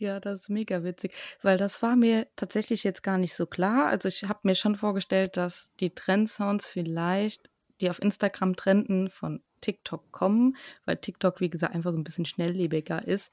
Ja, 0.00 0.18
das 0.18 0.40
ist 0.40 0.48
mega 0.48 0.82
witzig, 0.82 1.12
weil 1.42 1.58
das 1.58 1.82
war 1.82 1.94
mir 1.94 2.26
tatsächlich 2.34 2.84
jetzt 2.84 3.02
gar 3.02 3.18
nicht 3.18 3.34
so 3.34 3.44
klar. 3.44 3.88
Also 3.88 4.08
ich 4.08 4.24
habe 4.24 4.40
mir 4.44 4.54
schon 4.54 4.74
vorgestellt, 4.76 5.36
dass 5.36 5.70
die 5.78 5.94
Trendsounds 5.94 6.66
vielleicht, 6.66 7.50
die 7.82 7.90
auf 7.90 8.00
Instagram 8.00 8.56
trenden, 8.56 9.10
von 9.10 9.42
TikTok 9.60 10.10
kommen, 10.10 10.56
weil 10.86 10.96
TikTok, 10.96 11.42
wie 11.42 11.50
gesagt, 11.50 11.74
einfach 11.74 11.92
so 11.92 11.98
ein 11.98 12.04
bisschen 12.04 12.24
schnelllebiger 12.24 13.06
ist. 13.06 13.30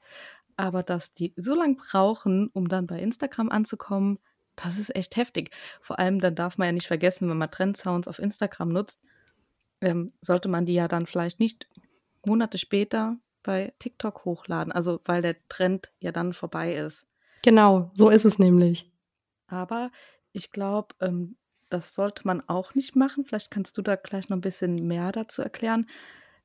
Aber 0.58 0.82
dass 0.82 1.14
die 1.14 1.32
so 1.36 1.54
lange 1.54 1.76
brauchen, 1.76 2.48
um 2.48 2.68
dann 2.68 2.86
bei 2.86 3.00
Instagram 3.00 3.48
anzukommen, 3.48 4.18
das 4.54 4.76
ist 4.76 4.94
echt 4.94 5.16
heftig. 5.16 5.52
Vor 5.80 5.98
allem, 5.98 6.20
dann 6.20 6.34
darf 6.34 6.58
man 6.58 6.66
ja 6.66 6.72
nicht 6.72 6.88
vergessen, 6.88 7.30
wenn 7.30 7.38
man 7.38 7.50
Trendsounds 7.50 8.08
auf 8.08 8.18
Instagram 8.18 8.68
nutzt, 8.68 9.00
ähm, 9.80 10.12
sollte 10.20 10.48
man 10.48 10.66
die 10.66 10.74
ja 10.74 10.86
dann 10.86 11.06
vielleicht 11.06 11.40
nicht 11.40 11.66
Monate 12.26 12.58
später 12.58 13.16
bei 13.42 13.72
TikTok 13.78 14.24
hochladen. 14.24 14.72
Also 14.72 15.00
weil 15.04 15.22
der 15.22 15.36
Trend 15.48 15.92
ja 16.00 16.12
dann 16.12 16.32
vorbei 16.32 16.74
ist. 16.74 17.06
Genau, 17.42 17.90
so 17.94 18.10
ist 18.10 18.24
es 18.24 18.38
nämlich. 18.38 18.90
Aber 19.46 19.90
ich 20.32 20.50
glaube, 20.50 20.94
ähm, 21.00 21.36
das 21.70 21.94
sollte 21.94 22.26
man 22.26 22.42
auch 22.48 22.74
nicht 22.74 22.96
machen. 22.96 23.24
Vielleicht 23.24 23.50
kannst 23.50 23.76
du 23.78 23.82
da 23.82 23.96
gleich 23.96 24.28
noch 24.28 24.36
ein 24.36 24.42
bisschen 24.42 24.86
mehr 24.86 25.12
dazu 25.12 25.42
erklären. 25.42 25.88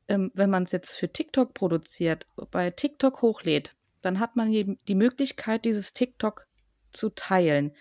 Ähm, 0.08 0.32
wenn 0.34 0.50
man 0.50 0.64
es 0.64 0.72
jetzt 0.72 0.92
für 0.92 1.12
TikTok 1.12 1.54
produziert, 1.54 2.28
bei 2.52 2.72
TikTok 2.72 3.22
hochlädt, 3.22 3.76
dann 4.02 4.20
hat 4.20 4.36
man 4.36 4.52
die 4.52 4.96
Möglichkeit, 4.96 5.66
dieses 5.66 5.94
TikTok 5.94 6.46
zu 6.92 7.10
teilen. 7.10 7.74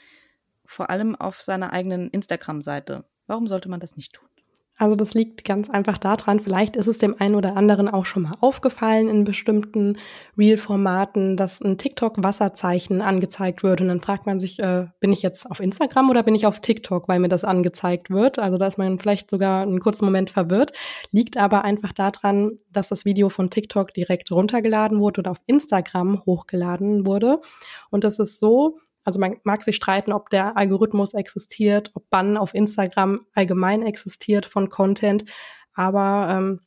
Vor 0.64 0.88
allem 0.88 1.16
auf 1.16 1.42
seiner 1.42 1.72
eigenen 1.72 2.10
Instagram-Seite. 2.10 3.04
Warum 3.26 3.48
sollte 3.48 3.68
man 3.68 3.80
das 3.80 3.96
nicht 3.96 4.14
tun? 4.14 4.28
Also 4.82 4.96
das 4.96 5.14
liegt 5.14 5.44
ganz 5.44 5.70
einfach 5.70 5.96
daran, 5.96 6.40
vielleicht 6.40 6.74
ist 6.74 6.88
es 6.88 6.98
dem 6.98 7.14
einen 7.20 7.36
oder 7.36 7.56
anderen 7.56 7.88
auch 7.88 8.04
schon 8.04 8.24
mal 8.24 8.34
aufgefallen 8.40 9.08
in 9.08 9.22
bestimmten 9.22 9.96
Reel-Formaten, 10.36 11.36
dass 11.36 11.60
ein 11.60 11.78
TikTok-Wasserzeichen 11.78 13.00
angezeigt 13.00 13.62
wird. 13.62 13.80
Und 13.80 13.86
dann 13.86 14.00
fragt 14.00 14.26
man 14.26 14.40
sich, 14.40 14.58
äh, 14.58 14.86
bin 14.98 15.12
ich 15.12 15.22
jetzt 15.22 15.48
auf 15.48 15.60
Instagram 15.60 16.10
oder 16.10 16.24
bin 16.24 16.34
ich 16.34 16.46
auf 16.46 16.58
TikTok, 16.58 17.06
weil 17.06 17.20
mir 17.20 17.28
das 17.28 17.44
angezeigt 17.44 18.10
wird? 18.10 18.40
Also 18.40 18.58
da 18.58 18.66
ist 18.66 18.76
man 18.76 18.98
vielleicht 18.98 19.30
sogar 19.30 19.62
einen 19.62 19.78
kurzen 19.78 20.04
Moment 20.04 20.30
verwirrt. 20.30 20.72
Liegt 21.12 21.36
aber 21.36 21.62
einfach 21.62 21.92
daran, 21.92 22.56
dass 22.72 22.88
das 22.88 23.04
Video 23.04 23.28
von 23.28 23.50
TikTok 23.50 23.94
direkt 23.94 24.32
runtergeladen 24.32 24.98
wurde 24.98 25.20
oder 25.20 25.30
auf 25.30 25.40
Instagram 25.46 26.26
hochgeladen 26.26 27.06
wurde. 27.06 27.40
Und 27.90 28.02
das 28.02 28.18
ist 28.18 28.40
so, 28.40 28.80
also 29.04 29.20
man 29.20 29.36
mag 29.44 29.62
sich 29.62 29.76
streiten, 29.76 30.12
ob 30.12 30.30
der 30.30 30.56
Algorithmus 30.56 31.14
existiert, 31.14 31.90
ob 31.94 32.08
Bann 32.10 32.36
auf 32.36 32.54
Instagram 32.54 33.16
allgemein 33.34 33.82
existiert 33.82 34.46
von 34.46 34.68
Content, 34.68 35.24
aber 35.74 36.28
ähm, 36.30 36.60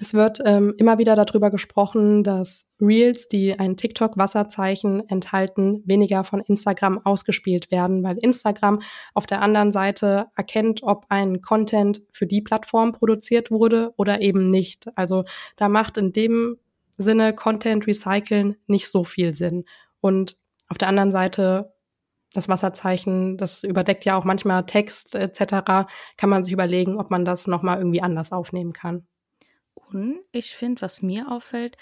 es 0.00 0.14
wird 0.14 0.40
ähm, 0.44 0.74
immer 0.76 0.98
wieder 0.98 1.16
darüber 1.16 1.50
gesprochen, 1.50 2.22
dass 2.24 2.68
Reels, 2.80 3.28
die 3.28 3.58
ein 3.58 3.76
TikTok-Wasserzeichen 3.76 5.08
enthalten, 5.08 5.82
weniger 5.86 6.24
von 6.24 6.40
Instagram 6.40 7.04
ausgespielt 7.04 7.70
werden, 7.70 8.02
weil 8.02 8.18
Instagram 8.18 8.80
auf 9.14 9.26
der 9.26 9.40
anderen 9.42 9.72
Seite 9.72 10.26
erkennt, 10.36 10.82
ob 10.82 11.06
ein 11.08 11.40
Content 11.40 12.02
für 12.12 12.26
die 12.26 12.42
Plattform 12.42 12.92
produziert 12.92 13.50
wurde 13.50 13.92
oder 13.96 14.20
eben 14.20 14.50
nicht. 14.50 14.86
Also 14.96 15.24
da 15.56 15.68
macht 15.68 15.96
in 15.96 16.12
dem 16.12 16.58
Sinne 16.98 17.32
Content 17.34 17.86
Recyceln 17.86 18.56
nicht 18.66 18.90
so 18.90 19.04
viel 19.04 19.36
Sinn. 19.36 19.64
Und 20.00 20.36
auf 20.68 20.78
der 20.78 20.88
anderen 20.88 21.10
Seite 21.10 21.72
das 22.32 22.48
Wasserzeichen, 22.48 23.38
das 23.38 23.64
überdeckt 23.64 24.04
ja 24.04 24.16
auch 24.16 24.24
manchmal 24.24 24.66
Text 24.66 25.14
etc. 25.14 25.88
Kann 26.16 26.30
man 26.30 26.44
sich 26.44 26.52
überlegen, 26.52 26.98
ob 26.98 27.10
man 27.10 27.24
das 27.24 27.46
nochmal 27.46 27.78
irgendwie 27.78 28.02
anders 28.02 28.32
aufnehmen 28.32 28.72
kann. 28.72 29.06
Und 29.74 30.20
ich 30.32 30.54
finde, 30.54 30.82
was 30.82 31.02
mir 31.02 31.30
auffällt, 31.30 31.78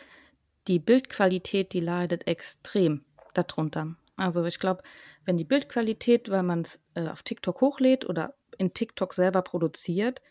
die 0.68 0.78
Bildqualität, 0.78 1.72
die 1.72 1.80
leidet 1.80 2.26
extrem 2.26 3.04
darunter. 3.34 3.96
Also 4.16 4.44
ich 4.44 4.58
glaube, 4.58 4.82
wenn 5.24 5.36
die 5.36 5.44
Bildqualität, 5.44 6.30
weil 6.30 6.42
man 6.42 6.62
es 6.62 6.78
äh, 6.94 7.08
auf 7.08 7.22
TikTok 7.22 7.60
hochlädt 7.60 8.08
oder 8.08 8.34
in 8.58 8.72
TikTok 8.72 9.14
selber 9.14 9.42
produziert, 9.42 10.22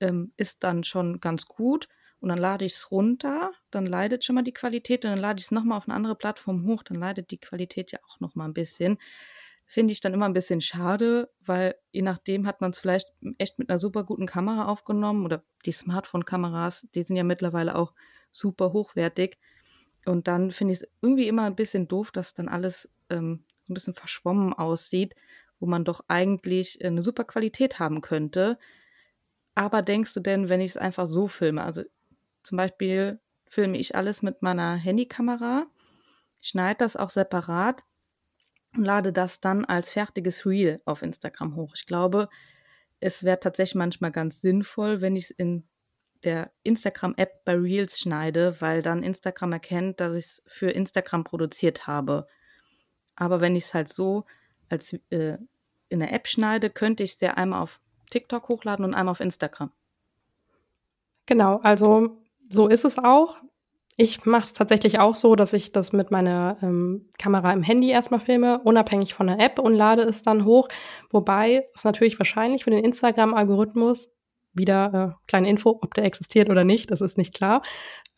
ähm, 0.00 0.32
ist 0.36 0.64
dann 0.64 0.84
schon 0.84 1.20
ganz 1.20 1.46
gut. 1.46 1.88
Und 2.20 2.30
dann 2.30 2.38
lade 2.38 2.64
ich 2.64 2.74
es 2.74 2.90
runter, 2.90 3.52
dann 3.70 3.86
leidet 3.86 4.24
schon 4.24 4.34
mal 4.34 4.42
die 4.42 4.52
Qualität 4.52 5.04
und 5.04 5.12
dann 5.12 5.20
lade 5.20 5.38
ich 5.38 5.46
es 5.46 5.50
nochmal 5.50 5.78
auf 5.78 5.88
eine 5.88 5.94
andere 5.94 6.16
Plattform 6.16 6.66
hoch, 6.66 6.82
dann 6.82 6.98
leidet 6.98 7.30
die 7.30 7.38
Qualität 7.38 7.92
ja 7.92 8.00
auch 8.08 8.18
nochmal 8.20 8.48
ein 8.48 8.54
bisschen. 8.54 8.98
Finde 9.66 9.92
ich 9.92 10.00
dann 10.00 10.14
immer 10.14 10.26
ein 10.26 10.32
bisschen 10.32 10.60
schade, 10.60 11.30
weil 11.44 11.76
je 11.92 12.02
nachdem 12.02 12.46
hat 12.46 12.60
man 12.60 12.70
es 12.70 12.80
vielleicht 12.80 13.06
echt 13.36 13.58
mit 13.58 13.68
einer 13.68 13.78
super 13.78 14.02
guten 14.02 14.26
Kamera 14.26 14.66
aufgenommen 14.66 15.24
oder 15.24 15.44
die 15.66 15.72
Smartphone-Kameras, 15.72 16.88
die 16.94 17.02
sind 17.02 17.16
ja 17.16 17.24
mittlerweile 17.24 17.76
auch 17.76 17.92
super 18.32 18.72
hochwertig. 18.72 19.38
Und 20.06 20.26
dann 20.26 20.50
finde 20.50 20.72
ich 20.72 20.80
es 20.80 20.88
irgendwie 21.02 21.28
immer 21.28 21.44
ein 21.44 21.56
bisschen 21.56 21.86
doof, 21.86 22.10
dass 22.10 22.34
dann 22.34 22.48
alles 22.48 22.88
ähm, 23.10 23.44
ein 23.68 23.74
bisschen 23.74 23.94
verschwommen 23.94 24.54
aussieht, 24.54 25.14
wo 25.60 25.66
man 25.66 25.84
doch 25.84 26.02
eigentlich 26.08 26.82
eine 26.84 27.02
super 27.02 27.24
Qualität 27.24 27.78
haben 27.78 28.00
könnte. 28.00 28.58
Aber 29.54 29.82
denkst 29.82 30.14
du 30.14 30.20
denn, 30.20 30.48
wenn 30.48 30.60
ich 30.60 30.72
es 30.72 30.76
einfach 30.76 31.06
so 31.06 31.28
filme, 31.28 31.62
also 31.62 31.82
zum 32.48 32.56
Beispiel 32.56 33.20
filme 33.46 33.76
ich 33.76 33.94
alles 33.94 34.22
mit 34.22 34.40
meiner 34.40 34.74
Handykamera, 34.74 35.66
schneide 36.40 36.78
das 36.78 36.96
auch 36.96 37.10
separat 37.10 37.84
und 38.74 38.84
lade 38.84 39.12
das 39.12 39.40
dann 39.40 39.66
als 39.66 39.92
fertiges 39.92 40.46
Reel 40.46 40.80
auf 40.86 41.02
Instagram 41.02 41.56
hoch. 41.56 41.74
Ich 41.74 41.84
glaube, 41.84 42.30
es 43.00 43.22
wäre 43.22 43.38
tatsächlich 43.38 43.74
manchmal 43.74 44.12
ganz 44.12 44.40
sinnvoll, 44.40 45.02
wenn 45.02 45.14
ich 45.14 45.24
es 45.24 45.30
in 45.30 45.68
der 46.24 46.50
Instagram-App 46.62 47.44
bei 47.44 47.54
Reels 47.54 47.98
schneide, 47.98 48.56
weil 48.60 48.80
dann 48.80 49.02
Instagram 49.02 49.52
erkennt, 49.52 50.00
dass 50.00 50.14
ich 50.14 50.24
es 50.24 50.42
für 50.46 50.70
Instagram 50.70 51.24
produziert 51.24 51.86
habe. 51.86 52.26
Aber 53.14 53.42
wenn 53.42 53.56
ich 53.56 53.64
es 53.64 53.74
halt 53.74 53.90
so 53.90 54.24
als 54.70 54.94
äh, 55.10 55.36
in 55.90 56.00
der 56.00 56.14
App 56.14 56.26
schneide, 56.26 56.70
könnte 56.70 57.02
ich 57.02 57.12
es 57.12 57.20
ja 57.20 57.34
einmal 57.34 57.62
auf 57.62 57.78
TikTok 58.08 58.48
hochladen 58.48 58.86
und 58.86 58.94
einmal 58.94 59.12
auf 59.12 59.20
Instagram. 59.20 59.70
Genau, 61.26 61.58
also 61.58 62.16
so 62.48 62.68
ist 62.68 62.84
es 62.84 62.98
auch. 62.98 63.38
Ich 63.96 64.24
mache 64.24 64.46
es 64.46 64.52
tatsächlich 64.52 65.00
auch 65.00 65.16
so, 65.16 65.34
dass 65.34 65.52
ich 65.52 65.72
das 65.72 65.92
mit 65.92 66.12
meiner 66.12 66.56
ähm, 66.62 67.08
Kamera 67.18 67.52
im 67.52 67.64
Handy 67.64 67.90
erstmal 67.90 68.20
filme, 68.20 68.60
unabhängig 68.60 69.12
von 69.12 69.26
der 69.26 69.40
App 69.40 69.58
und 69.58 69.74
lade 69.74 70.02
es 70.02 70.22
dann 70.22 70.44
hoch. 70.44 70.68
Wobei 71.10 71.66
es 71.74 71.82
natürlich 71.82 72.18
wahrscheinlich 72.20 72.62
für 72.62 72.70
den 72.70 72.84
Instagram-Algorithmus 72.84 74.08
wieder 74.52 75.16
äh, 75.16 75.26
kleine 75.26 75.48
Info, 75.48 75.78
ob 75.82 75.94
der 75.94 76.04
existiert 76.04 76.48
oder 76.48 76.64
nicht, 76.64 76.90
das 76.90 77.00
ist 77.00 77.18
nicht 77.18 77.34
klar. 77.34 77.62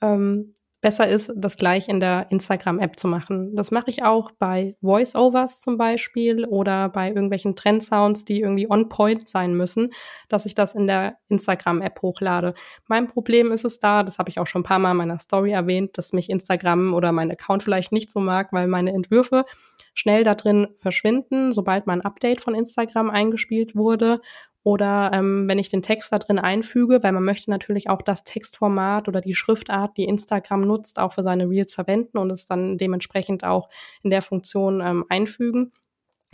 Ähm, 0.02 0.52
besser 0.80 1.06
ist, 1.08 1.32
das 1.36 1.56
gleich 1.56 1.88
in 1.88 2.00
der 2.00 2.26
Instagram-App 2.30 2.98
zu 2.98 3.06
machen. 3.08 3.54
Das 3.54 3.70
mache 3.70 3.90
ich 3.90 4.02
auch 4.02 4.30
bei 4.32 4.76
Voice-Overs 4.80 5.60
zum 5.60 5.76
Beispiel 5.76 6.44
oder 6.46 6.88
bei 6.88 7.08
irgendwelchen 7.08 7.54
Trendsounds, 7.54 8.24
die 8.24 8.40
irgendwie 8.40 8.70
on-point 8.70 9.28
sein 9.28 9.54
müssen, 9.54 9.90
dass 10.28 10.46
ich 10.46 10.54
das 10.54 10.74
in 10.74 10.86
der 10.86 11.18
Instagram-App 11.28 12.00
hochlade. 12.02 12.54
Mein 12.88 13.06
Problem 13.06 13.52
ist 13.52 13.64
es 13.64 13.78
da, 13.78 14.02
das 14.02 14.18
habe 14.18 14.30
ich 14.30 14.38
auch 14.38 14.46
schon 14.46 14.60
ein 14.60 14.64
paar 14.64 14.78
Mal 14.78 14.92
in 14.92 14.96
meiner 14.96 15.18
Story 15.18 15.52
erwähnt, 15.52 15.98
dass 15.98 16.12
mich 16.12 16.30
Instagram 16.30 16.94
oder 16.94 17.12
mein 17.12 17.30
Account 17.30 17.62
vielleicht 17.62 17.92
nicht 17.92 18.10
so 18.10 18.20
mag, 18.20 18.52
weil 18.52 18.66
meine 18.66 18.92
Entwürfe 18.92 19.44
schnell 19.92 20.24
da 20.24 20.34
drin 20.34 20.68
verschwinden, 20.78 21.52
sobald 21.52 21.86
mein 21.86 22.00
Update 22.00 22.40
von 22.40 22.54
Instagram 22.54 23.10
eingespielt 23.10 23.74
wurde 23.74 24.20
oder 24.62 25.10
ähm, 25.14 25.48
wenn 25.48 25.58
ich 25.58 25.70
den 25.70 25.82
Text 25.82 26.12
da 26.12 26.18
drin 26.18 26.38
einfüge, 26.38 27.02
weil 27.02 27.12
man 27.12 27.24
möchte 27.24 27.50
natürlich 27.50 27.88
auch 27.88 28.02
das 28.02 28.24
Textformat 28.24 29.08
oder 29.08 29.20
die 29.20 29.34
Schriftart, 29.34 29.96
die 29.96 30.04
Instagram 30.04 30.60
nutzt, 30.60 30.98
auch 30.98 31.12
für 31.14 31.22
seine 31.22 31.48
Reels 31.48 31.74
verwenden 31.74 32.18
und 32.18 32.30
es 32.30 32.46
dann 32.46 32.76
dementsprechend 32.76 33.42
auch 33.42 33.70
in 34.02 34.10
der 34.10 34.22
Funktion 34.22 34.80
ähm, 34.82 35.04
einfügen. 35.08 35.72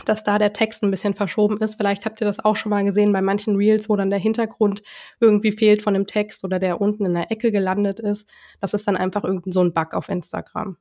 dass 0.04 0.24
da 0.24 0.38
der 0.38 0.52
Text 0.52 0.82
ein 0.82 0.90
bisschen 0.90 1.14
verschoben 1.14 1.58
ist. 1.58 1.76
Vielleicht 1.76 2.04
habt 2.04 2.20
ihr 2.20 2.26
das 2.26 2.44
auch 2.44 2.54
schon 2.56 2.70
mal 2.70 2.84
gesehen 2.84 3.12
bei 3.12 3.22
manchen 3.22 3.56
Reels, 3.56 3.88
wo 3.88 3.96
dann 3.96 4.10
der 4.10 4.18
Hintergrund 4.18 4.82
irgendwie 5.20 5.52
fehlt 5.52 5.80
von 5.80 5.94
dem 5.94 6.06
Text 6.06 6.44
oder 6.44 6.58
der 6.58 6.80
unten 6.82 7.06
in 7.06 7.14
der 7.14 7.30
Ecke 7.30 7.50
gelandet 7.50 7.98
ist. 7.98 8.28
Das 8.60 8.74
ist 8.74 8.86
dann 8.86 8.96
einfach 8.96 9.24
irgendein 9.24 9.52
so 9.52 9.62
ein 9.62 9.72
Bug 9.72 9.94
auf 9.94 10.10
Instagram. 10.10 10.76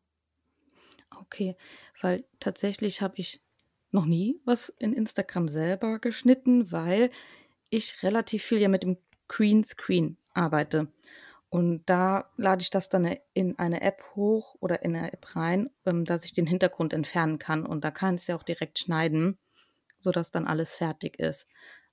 Okay, 1.17 1.55
weil 2.01 2.25
tatsächlich 2.39 3.01
habe 3.01 3.15
ich 3.17 3.41
noch 3.95 4.05
nie 4.05 4.39
was 4.45 4.69
in 4.77 4.93
Instagram 4.93 5.49
selber 5.49 5.99
geschnitten, 5.99 6.71
weil 6.71 7.09
ich 7.69 8.03
relativ 8.03 8.43
viel 8.43 8.59
ja 8.61 8.69
mit 8.69 8.83
dem 8.83 8.97
Green 9.27 9.63
Screen 9.63 10.17
arbeite. 10.33 10.87
Und 11.49 11.85
da 11.85 12.29
lade 12.35 12.61
ich 12.61 12.69
das 12.69 12.89
dann 12.89 13.17
in 13.33 13.57
eine 13.57 13.81
App 13.81 14.03
hoch 14.15 14.55
oder 14.59 14.83
in 14.83 14.95
eine 14.95 15.13
App 15.13 15.35
rein, 15.35 15.69
ähm, 15.85 16.05
dass 16.05 16.25
ich 16.25 16.33
den 16.33 16.47
Hintergrund 16.47 16.93
entfernen 16.93 17.39
kann. 17.39 17.65
Und 17.65 17.85
da 17.85 17.91
kann 17.91 18.15
ich 18.15 18.21
es 18.21 18.27
ja 18.27 18.35
auch 18.35 18.43
direkt 18.43 18.77
schneiden, 18.79 19.37
sodass 19.99 20.31
dann 20.31 20.47
alles 20.47 20.75
fertig 20.75 21.19
ist. 21.19 21.47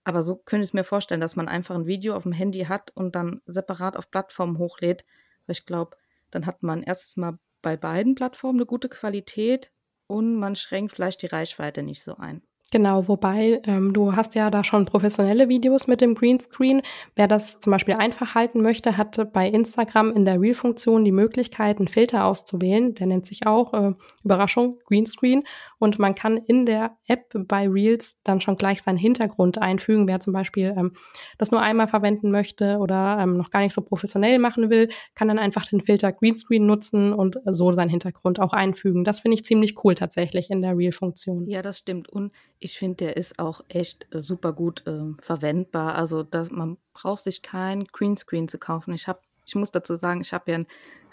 Aber 0.05 0.25
so 0.25 0.37
könnte 0.37 0.65
ich 0.65 0.71
es 0.71 0.75
mir 0.75 0.85
vorstellen, 0.85 1.21
dass 1.21 1.37
man 1.37 1.49
einfach 1.49 1.77
ein 1.77 1.87
Video 1.87 2.17
auf 2.17 2.25
dem 2.25 2.33
Handy 2.33 2.65
hat 2.65 2.91
und 2.97 3.15
dann 3.15 3.41
separat 3.47 3.97
auf 3.97 4.11
Plattformen 4.11 4.59
hochlädt. 4.59 5.05
Weil 5.47 5.55
ich 5.55 5.65
glaube, 5.65 5.97
dann 6.33 6.47
hat 6.47 6.65
man 6.65 6.83
erstens 6.83 7.17
mal 7.17 7.39
bei 7.63 7.77
beiden 7.77 8.17
Plattformen 8.17 8.59
eine 8.59 8.67
gute 8.67 8.89
Qualität 8.89 9.71
und 10.07 10.37
man 10.39 10.57
schränkt 10.57 10.95
vielleicht 10.95 11.23
die 11.23 11.27
Reichweite 11.27 11.83
nicht 11.83 12.03
so 12.03 12.17
ein. 12.17 12.43
Genau, 12.73 13.07
wobei 13.07 13.61
ähm, 13.67 13.93
du 13.93 14.17
hast 14.17 14.35
ja 14.35 14.51
da 14.51 14.65
schon 14.65 14.87
professionelle 14.87 15.51
Videos 15.51 15.89
mit 15.89 16.01
dem 16.01 16.15
Greenscreen. 16.15 16.81
Wer 17.15 17.29
das 17.29 17.61
zum 17.61 17.71
Beispiel 17.71 17.97
einfach 17.97 18.35
halten 18.35 18.63
möchte, 18.63 18.97
hat 18.97 19.31
bei 19.35 19.47
Instagram 19.47 20.11
in 20.17 20.25
der 20.25 20.41
Reel-Funktion 20.41 21.05
die 21.05 21.13
Möglichkeit, 21.13 21.77
einen 21.77 21.89
Filter 21.89 22.25
auszuwählen. 22.25 22.95
Der 22.95 23.07
nennt 23.09 23.27
sich 23.27 23.47
auch 23.47 23.75
äh, 23.75 23.93
Überraschung 24.25 24.79
Greenscreen. 24.87 25.45
Und 25.79 25.99
man 25.99 26.15
kann 26.15 26.39
in 26.39 26.65
der 26.65 26.97
App 27.09 27.35
bei 27.35 27.69
Reels 27.69 28.17
dann 28.23 28.41
schon 28.41 28.57
gleich 28.57 28.81
seinen 28.81 28.97
Hintergrund 28.97 29.59
einfügen. 29.59 30.09
Wer 30.09 30.21
zum 30.21 30.33
Beispiel 30.33 30.73
ähm, 30.75 30.93
das 31.37 31.51
nur 31.51 31.61
einmal 31.61 31.89
verwenden 31.89 32.31
möchte 32.31 32.79
oder 32.79 33.19
ähm, 33.21 33.37
noch 33.37 33.51
gar 33.51 33.61
nicht 33.61 33.75
so 33.75 33.83
professionell 33.83 34.39
machen 34.39 34.71
will, 34.71 34.89
kann 35.15 35.29
dann 35.29 35.41
einfach 35.41 35.67
den 35.67 35.81
Filter 35.83 36.13
Greenscreen 36.13 36.65
nutzen 36.65 37.13
und 37.13 37.37
so 37.45 37.73
seinen 37.73 37.91
Hintergrund 37.91 38.41
auch 38.41 38.55
einfügen. 38.55 39.05
Das 39.05 39.21
finde 39.21 39.35
ich 39.35 39.45
ziemlich 39.45 39.75
cool 39.85 39.95
tatsächlich 39.95 40.51
in 40.51 40.63
der 40.63 40.79
Reel-Funktion. 40.79 41.49
Ja, 41.49 41.61
das 41.61 41.79
stimmt. 41.81 42.09
Und 42.09 42.33
ich 42.63 42.79
finde, 42.79 42.97
der 42.99 43.17
ist 43.17 43.39
auch 43.39 43.63
echt 43.69 44.07
äh, 44.15 44.21
super 44.21 44.53
gut 44.53 44.87
äh, 44.87 45.15
verwendbar. 45.21 45.95
Also 45.95 46.23
dass 46.23 46.51
man 46.51 46.79
braucht 46.93 47.25
sich 47.25 47.43
kein 47.43 47.85
Greenscreen 47.85 48.49
zu 48.49 48.59
kaufen. 48.59 48.95
Ich 48.95 49.09
habe 49.09 49.21
ich 49.45 49.55
muss 49.55 49.71
dazu 49.71 49.97
sagen, 49.97 50.21
ich 50.21 50.33
habe 50.33 50.51
ja 50.51 50.55
einen 50.57 50.67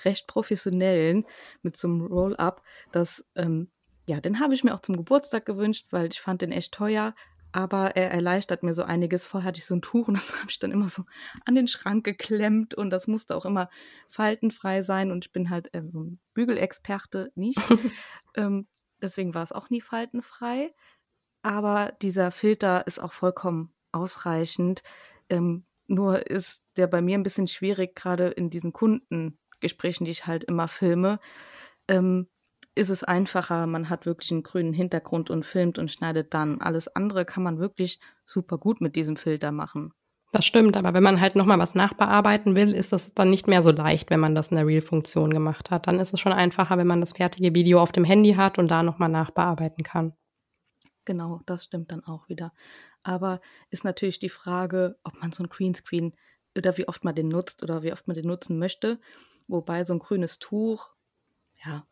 recht 0.06 0.28
professionellen 0.28 1.26
mit 1.62 1.78
so 1.78 1.88
einem 1.88 2.06
Roll-Up. 2.06 2.62
Das, 2.92 3.26
ähm, 3.36 3.70
ja, 4.08 4.22
den 4.22 4.40
habe 4.40 4.54
ich 4.54 4.64
mir 4.64 4.74
auch 4.74 4.82
zum 4.82 4.98
Geburtstag 4.98 5.46
gewünscht, 5.46 5.88
weil 5.92 6.08
ich 6.08 6.22
fand 6.22 6.42
den 6.42 6.52
echt 6.52 6.74
teuer. 6.74 7.16
Aber 7.52 7.96
er 7.96 8.12
erleichtert 8.12 8.62
mir 8.62 8.76
so 8.76 8.84
einiges. 8.84 9.26
Vorher 9.26 9.48
hatte 9.48 9.58
ich 9.58 9.66
so 9.66 9.76
ein 9.76 9.82
Tuch 9.82 10.08
und 10.08 10.14
das 10.16 10.32
habe 10.40 10.50
ich 10.50 10.60
dann 10.60 10.72
immer 10.72 10.90
so 10.90 11.06
an 11.46 11.56
den 11.56 11.68
Schrank 11.68 12.04
geklemmt 12.04 12.76
und 12.76 12.92
das 12.92 13.08
musste 13.08 13.36
auch 13.36 13.46
immer 13.46 13.70
faltenfrei 14.08 14.84
sein. 14.84 15.12
Und 15.12 15.26
ich 15.26 15.32
bin 15.32 15.50
halt 15.50 15.74
äh, 15.74 15.82
so 15.92 16.04
ein 16.04 16.20
Bügelexperte 16.34 17.32
nicht. 17.36 17.60
ähm, 18.36 18.68
deswegen 19.02 19.34
war 19.34 19.44
es 19.44 19.52
auch 19.52 19.70
nie 19.70 19.82
faltenfrei 19.82 20.72
aber 21.42 21.94
dieser 22.02 22.32
Filter 22.32 22.86
ist 22.88 23.00
auch 23.00 23.14
vollkommen 23.14 23.74
ausreichend. 23.92 24.84
Ähm, 25.30 25.66
nur 25.88 26.30
ist 26.30 26.62
der 26.78 26.88
bei 26.88 27.02
mir 27.02 27.18
ein 27.18 27.24
bisschen 27.24 27.48
schwierig, 27.48 27.96
gerade 27.96 28.28
in 28.28 28.50
diesen 28.50 28.74
Kundengesprächen, 28.74 30.06
die 30.06 30.12
ich 30.12 30.28
halt 30.28 30.44
immer 30.44 30.68
filme. 30.68 31.20
Ähm, 31.88 32.28
ist 32.76 32.90
es 32.90 33.04
einfacher, 33.04 33.68
man 33.68 33.90
hat 33.90 34.06
wirklich 34.06 34.32
einen 34.32 34.44
grünen 34.44 34.74
Hintergrund 34.74 35.30
und 35.30 35.46
filmt 35.46 35.80
und 35.80 35.92
schneidet 35.92 36.34
dann. 36.34 36.62
Alles 36.62 36.88
andere 36.96 37.26
kann 37.26 37.44
man 37.44 37.60
wirklich 37.60 38.00
super 38.26 38.58
gut 38.58 38.80
mit 38.82 38.96
diesem 38.96 39.18
Filter 39.18 39.52
machen. 39.52 39.92
Das 40.32 40.46
stimmt, 40.46 40.78
aber 40.78 40.94
wenn 40.94 41.02
man 41.02 41.20
halt 41.20 41.36
nochmal 41.36 41.58
was 41.58 41.74
nachbearbeiten 41.74 42.56
will, 42.56 42.74
ist 42.74 42.94
das 42.94 43.12
dann 43.16 43.32
nicht 43.32 43.48
mehr 43.48 43.64
so 43.64 43.72
leicht, 43.72 44.12
wenn 44.12 44.20
man 44.20 44.36
das 44.36 44.50
in 44.50 44.58
der 44.58 44.68
Reel-Funktion 44.68 45.32
gemacht 45.32 45.72
hat. 45.72 45.88
Dann 45.88 46.00
ist 46.00 46.14
es 46.14 46.20
schon 46.20 46.34
einfacher, 46.34 46.78
wenn 46.78 46.86
man 46.86 47.02
das 47.02 47.14
fertige 47.14 47.56
Video 47.56 47.82
auf 47.82 47.92
dem 47.92 48.04
Handy 48.04 48.34
hat 48.34 48.60
und 48.60 48.70
da 48.70 48.84
nochmal 48.84 49.10
nachbearbeiten 49.10 49.84
kann. 49.84 50.14
Genau, 51.06 51.42
das 51.46 51.64
stimmt 51.64 51.92
dann 51.92 52.04
auch 52.04 52.30
wieder. 52.30 52.54
Aber 53.04 53.42
ist 53.70 53.84
natürlich 53.84 54.20
die 54.20 54.30
Frage, 54.30 54.98
ob 55.04 55.20
man 55.22 55.32
so 55.32 55.44
ein 55.44 55.50
Greenscreen 55.50 56.14
oder 56.58 56.78
wie 56.78 56.88
oft 56.88 57.04
man 57.04 57.16
den 57.16 57.30
nutzt 57.30 57.64
oder 57.64 57.84
wie 57.84 57.94
oft 57.94 58.08
man 58.08 58.16
den 58.16 58.28
nutzen 58.28 58.60
möchte. 58.60 59.00
Wobei 59.48 59.84
so 59.86 59.94
ein 59.94 60.00
grünes 60.00 60.40
Tuch, 60.40 60.90
ja, 61.66 61.86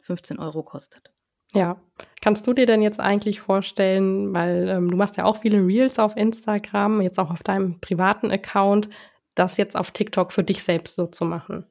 15 0.00 0.38
Euro 0.38 0.62
kostet. 0.62 1.12
Ja, 1.54 1.80
kannst 2.20 2.46
du 2.46 2.52
dir 2.52 2.66
denn 2.66 2.82
jetzt 2.82 3.00
eigentlich 3.00 3.40
vorstellen, 3.40 4.34
weil 4.34 4.68
ähm, 4.68 4.90
du 4.90 4.96
machst 4.96 5.16
ja 5.16 5.24
auch 5.24 5.38
viele 5.38 5.64
Reels 5.64 5.98
auf 5.98 6.16
Instagram, 6.16 7.00
jetzt 7.00 7.18
auch 7.18 7.30
auf 7.30 7.42
deinem 7.42 7.80
privaten 7.80 8.30
Account, 8.30 8.90
das 9.34 9.56
jetzt 9.56 9.76
auf 9.76 9.90
TikTok 9.90 10.32
für 10.32 10.44
dich 10.44 10.62
selbst 10.62 10.96
so 10.96 11.06
zu 11.06 11.24
machen? 11.24 11.64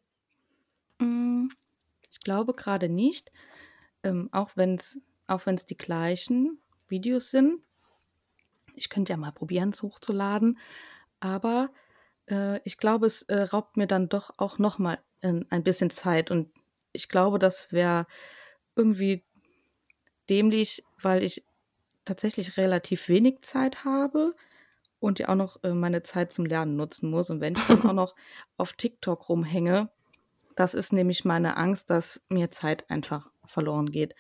Mm, 1.00 1.50
ich 2.10 2.22
glaube 2.22 2.54
gerade 2.54 2.90
nicht, 2.90 3.32
ähm, 4.04 4.30
auch 4.32 4.52
wenn 4.56 4.76
es 4.76 5.00
auch 5.28 5.46
wenn 5.46 5.56
es 5.56 5.66
die 5.66 5.78
gleichen 5.78 6.60
Videos 6.88 7.32
sind. 7.32 7.62
Ich 8.76 8.90
könnte 8.90 9.12
ja 9.12 9.18
mal 9.18 9.32
probieren, 9.32 9.70
es 9.70 9.82
hochzuladen, 9.82 10.58
aber 11.20 11.70
äh, 12.30 12.60
ich 12.64 12.78
glaube, 12.78 13.08
es 13.08 13.24
äh, 13.24 13.42
raubt 13.42 13.78
mir 13.78 13.88
dann 13.88 14.10
doch 14.10 14.34
auch 14.38 14.60
nochmal 14.60 15.00
ein, 15.22 15.46
ein 15.50 15.64
bisschen 15.64 15.90
Zeit 15.90 16.32
und 16.32 16.52
ich 16.92 17.10
glaube, 17.10 17.40
das 17.40 17.72
wäre 17.72 18.06
irgendwie 18.76 19.24
dämlich, 20.30 20.84
weil 21.02 21.24
ich 21.24 21.46
tatsächlich 22.06 22.58
relativ 22.58 23.08
wenig 23.08 23.42
Zeit 23.42 23.84
habe 23.84 24.36
und 25.00 25.20
ja 25.20 25.30
auch 25.30 25.36
noch 25.36 25.64
äh, 25.64 25.74
meine 25.74 26.04
Zeit 26.04 26.34
zum 26.34 26.46
Lernen 26.46 26.76
nutzen 26.76 27.10
muss. 27.10 27.30
Und 27.30 27.42
wenn 27.42 27.56
ich 27.56 27.64
dann 27.68 27.82
auch 27.86 27.94
noch 27.94 28.16
auf 28.58 28.74
TikTok 28.74 29.30
rumhänge, 29.30 29.90
das 30.56 30.74
ist 30.74 30.92
nämlich 30.92 31.26
meine 31.26 31.58
Angst, 31.58 31.90
dass 31.90 32.22
mir 32.30 32.50
Zeit 32.52 32.90
einfach 32.90 33.30
verloren 33.46 33.92
geht. 33.92 34.16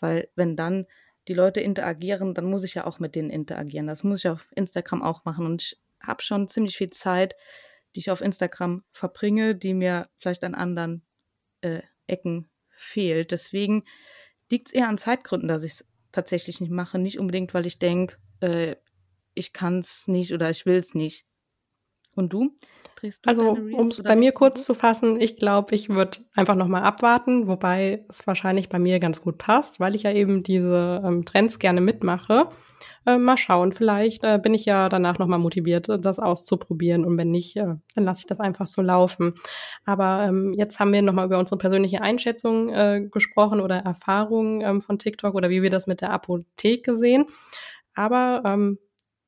Weil 0.00 0.28
wenn 0.34 0.56
dann 0.56 0.86
die 1.28 1.34
Leute 1.34 1.60
interagieren, 1.60 2.34
dann 2.34 2.46
muss 2.46 2.64
ich 2.64 2.74
ja 2.74 2.86
auch 2.86 2.98
mit 2.98 3.14
denen 3.14 3.30
interagieren. 3.30 3.86
Das 3.86 4.02
muss 4.02 4.20
ich 4.20 4.28
auf 4.28 4.48
Instagram 4.56 5.02
auch 5.02 5.24
machen. 5.24 5.46
Und 5.46 5.62
ich 5.62 5.80
habe 6.00 6.22
schon 6.22 6.48
ziemlich 6.48 6.76
viel 6.76 6.90
Zeit, 6.90 7.34
die 7.94 8.00
ich 8.00 8.10
auf 8.10 8.20
Instagram 8.20 8.84
verbringe, 8.92 9.54
die 9.54 9.74
mir 9.74 10.08
vielleicht 10.18 10.44
an 10.44 10.54
anderen 10.54 11.02
äh, 11.60 11.82
Ecken 12.06 12.48
fehlt. 12.70 13.30
Deswegen 13.30 13.84
liegt 14.50 14.68
es 14.68 14.74
eher 14.74 14.88
an 14.88 14.98
Zeitgründen, 14.98 15.48
dass 15.48 15.64
ich 15.64 15.72
es 15.72 15.84
tatsächlich 16.12 16.60
nicht 16.60 16.72
mache. 16.72 16.98
Nicht 16.98 17.18
unbedingt, 17.18 17.54
weil 17.54 17.66
ich 17.66 17.78
denke, 17.78 18.16
äh, 18.40 18.76
ich 19.34 19.52
kann 19.52 19.80
es 19.80 20.08
nicht 20.08 20.32
oder 20.32 20.50
ich 20.50 20.66
will 20.66 20.76
es 20.76 20.94
nicht. 20.94 21.26
Und 22.20 22.32
du? 22.32 22.52
Drehst 22.96 23.24
du 23.24 23.30
also, 23.30 23.50
um 23.52 23.86
es 23.88 24.02
bei 24.02 24.14
mir 24.14 24.32
kurz 24.32 24.64
zu 24.64 24.74
fassen, 24.74 25.20
ich 25.20 25.36
glaube, 25.36 25.74
ich 25.74 25.88
würde 25.88 26.18
einfach 26.34 26.54
nochmal 26.54 26.82
abwarten, 26.82 27.46
wobei 27.46 28.04
es 28.08 28.26
wahrscheinlich 28.26 28.68
bei 28.68 28.78
mir 28.78 29.00
ganz 29.00 29.22
gut 29.22 29.38
passt, 29.38 29.80
weil 29.80 29.94
ich 29.94 30.02
ja 30.02 30.12
eben 30.12 30.42
diese 30.42 31.00
ähm, 31.04 31.24
Trends 31.24 31.58
gerne 31.58 31.80
mitmache. 31.80 32.48
Äh, 33.06 33.16
mal 33.16 33.38
schauen, 33.38 33.72
vielleicht 33.72 34.24
äh, 34.24 34.38
bin 34.38 34.52
ich 34.52 34.66
ja 34.66 34.90
danach 34.90 35.18
nochmal 35.18 35.38
motiviert, 35.38 35.88
das 35.88 36.18
auszuprobieren 36.18 37.06
und 37.06 37.16
wenn 37.16 37.30
nicht, 37.30 37.56
äh, 37.56 37.74
dann 37.94 38.04
lasse 38.04 38.20
ich 38.20 38.26
das 38.26 38.40
einfach 38.40 38.66
so 38.66 38.82
laufen. 38.82 39.32
Aber 39.86 40.24
ähm, 40.28 40.52
jetzt 40.54 40.78
haben 40.78 40.92
wir 40.92 41.00
nochmal 41.00 41.26
über 41.26 41.38
unsere 41.38 41.56
persönliche 41.56 42.02
Einschätzung 42.02 42.68
äh, 42.68 43.08
gesprochen 43.10 43.60
oder 43.60 43.76
Erfahrungen 43.76 44.60
ähm, 44.60 44.80
von 44.82 44.98
TikTok 44.98 45.34
oder 45.34 45.48
wie 45.48 45.62
wir 45.62 45.70
das 45.70 45.86
mit 45.86 46.02
der 46.02 46.10
Apotheke 46.10 46.96
sehen. 46.96 47.24
Aber 47.94 48.42
ähm, 48.44 48.78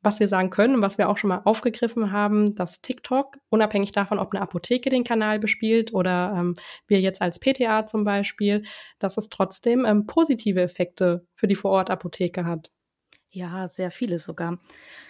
was 0.02 0.18
wir 0.18 0.28
sagen 0.28 0.50
können 0.50 0.76
und 0.76 0.82
was 0.82 0.98
wir 0.98 1.08
auch 1.08 1.16
schon 1.16 1.28
mal 1.28 1.42
aufgegriffen 1.44 2.10
haben, 2.10 2.54
dass 2.54 2.80
TikTok, 2.80 3.36
unabhängig 3.50 3.92
davon, 3.92 4.18
ob 4.18 4.34
eine 4.34 4.42
Apotheke 4.42 4.90
den 4.90 5.04
Kanal 5.04 5.38
bespielt 5.38 5.94
oder 5.94 6.34
ähm, 6.36 6.54
wir 6.88 7.00
jetzt 7.00 7.22
als 7.22 7.38
PTA 7.38 7.86
zum 7.86 8.04
Beispiel, 8.04 8.64
dass 8.98 9.16
es 9.16 9.28
trotzdem 9.28 9.84
ähm, 9.84 10.06
positive 10.06 10.60
Effekte 10.60 11.24
für 11.34 11.46
die 11.46 11.54
Vorortapotheke 11.54 12.44
hat. 12.44 12.70
Ja, 13.30 13.68
sehr 13.68 13.90
viele 13.90 14.18
sogar. 14.18 14.58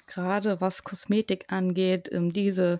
Gerade 0.06 0.60
was 0.60 0.84
Kosmetik 0.84 1.46
angeht, 1.48 2.08
ähm, 2.12 2.32
diese 2.32 2.78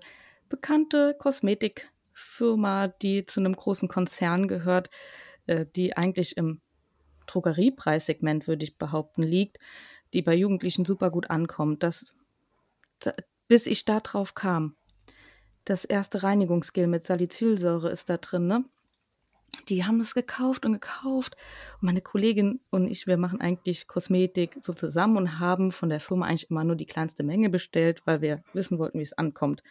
bekannte 0.48 1.16
Kosmetikfirma, 1.18 2.88
die 2.88 3.24
zu 3.24 3.40
einem 3.40 3.56
großen 3.56 3.88
Konzern 3.88 4.48
gehört, 4.48 4.90
äh, 5.46 5.64
die 5.74 5.96
eigentlich 5.96 6.36
im 6.36 6.60
Drogeriepreissegment, 7.26 8.46
würde 8.46 8.64
ich 8.64 8.76
behaupten, 8.76 9.22
liegt, 9.22 9.58
die 10.12 10.22
bei 10.22 10.34
Jugendlichen 10.34 10.84
super 10.84 11.10
gut 11.10 11.30
ankommt. 11.30 11.82
Das, 11.82 12.12
bis 13.48 13.66
ich 13.66 13.84
da 13.84 14.00
drauf 14.00 14.34
kam. 14.34 14.74
Das 15.64 15.84
erste 15.84 16.22
Reinigungsgel 16.22 16.86
mit 16.86 17.04
Salicylsäure 17.04 17.90
ist 17.90 18.10
da 18.10 18.16
drin, 18.16 18.46
ne? 18.46 18.64
Die 19.68 19.84
haben 19.84 20.00
es 20.00 20.14
gekauft 20.14 20.64
und 20.64 20.72
gekauft. 20.72 21.36
Und 21.74 21.82
meine 21.82 22.00
Kollegin 22.00 22.60
und 22.70 22.88
ich, 22.88 23.06
wir 23.06 23.16
machen 23.16 23.40
eigentlich 23.40 23.86
Kosmetik 23.86 24.56
so 24.60 24.72
zusammen 24.72 25.16
und 25.16 25.38
haben 25.38 25.70
von 25.70 25.88
der 25.88 26.00
Firma 26.00 26.26
eigentlich 26.26 26.50
immer 26.50 26.64
nur 26.64 26.74
die 26.74 26.86
kleinste 26.86 27.22
Menge 27.22 27.48
bestellt, 27.48 28.02
weil 28.04 28.22
wir 28.22 28.42
wissen 28.54 28.78
wollten, 28.78 28.98
wie 28.98 29.04
es 29.04 29.12
ankommt. 29.12 29.62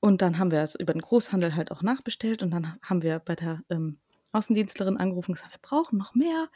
Und 0.00 0.22
dann 0.22 0.38
haben 0.38 0.52
wir 0.52 0.62
es 0.62 0.76
über 0.76 0.92
den 0.92 1.02
Großhandel 1.02 1.56
halt 1.56 1.72
auch 1.72 1.82
nachbestellt 1.82 2.42
und 2.42 2.50
dann 2.50 2.78
haben 2.82 3.02
wir 3.02 3.18
bei 3.18 3.34
der 3.34 3.62
ähm, 3.68 3.98
Außendienstlerin 4.32 4.96
angerufen 4.96 5.32
und 5.32 5.36
gesagt, 5.36 5.54
wir 5.54 5.60
brauchen 5.62 5.98
noch 5.98 6.14
mehr. 6.14 6.48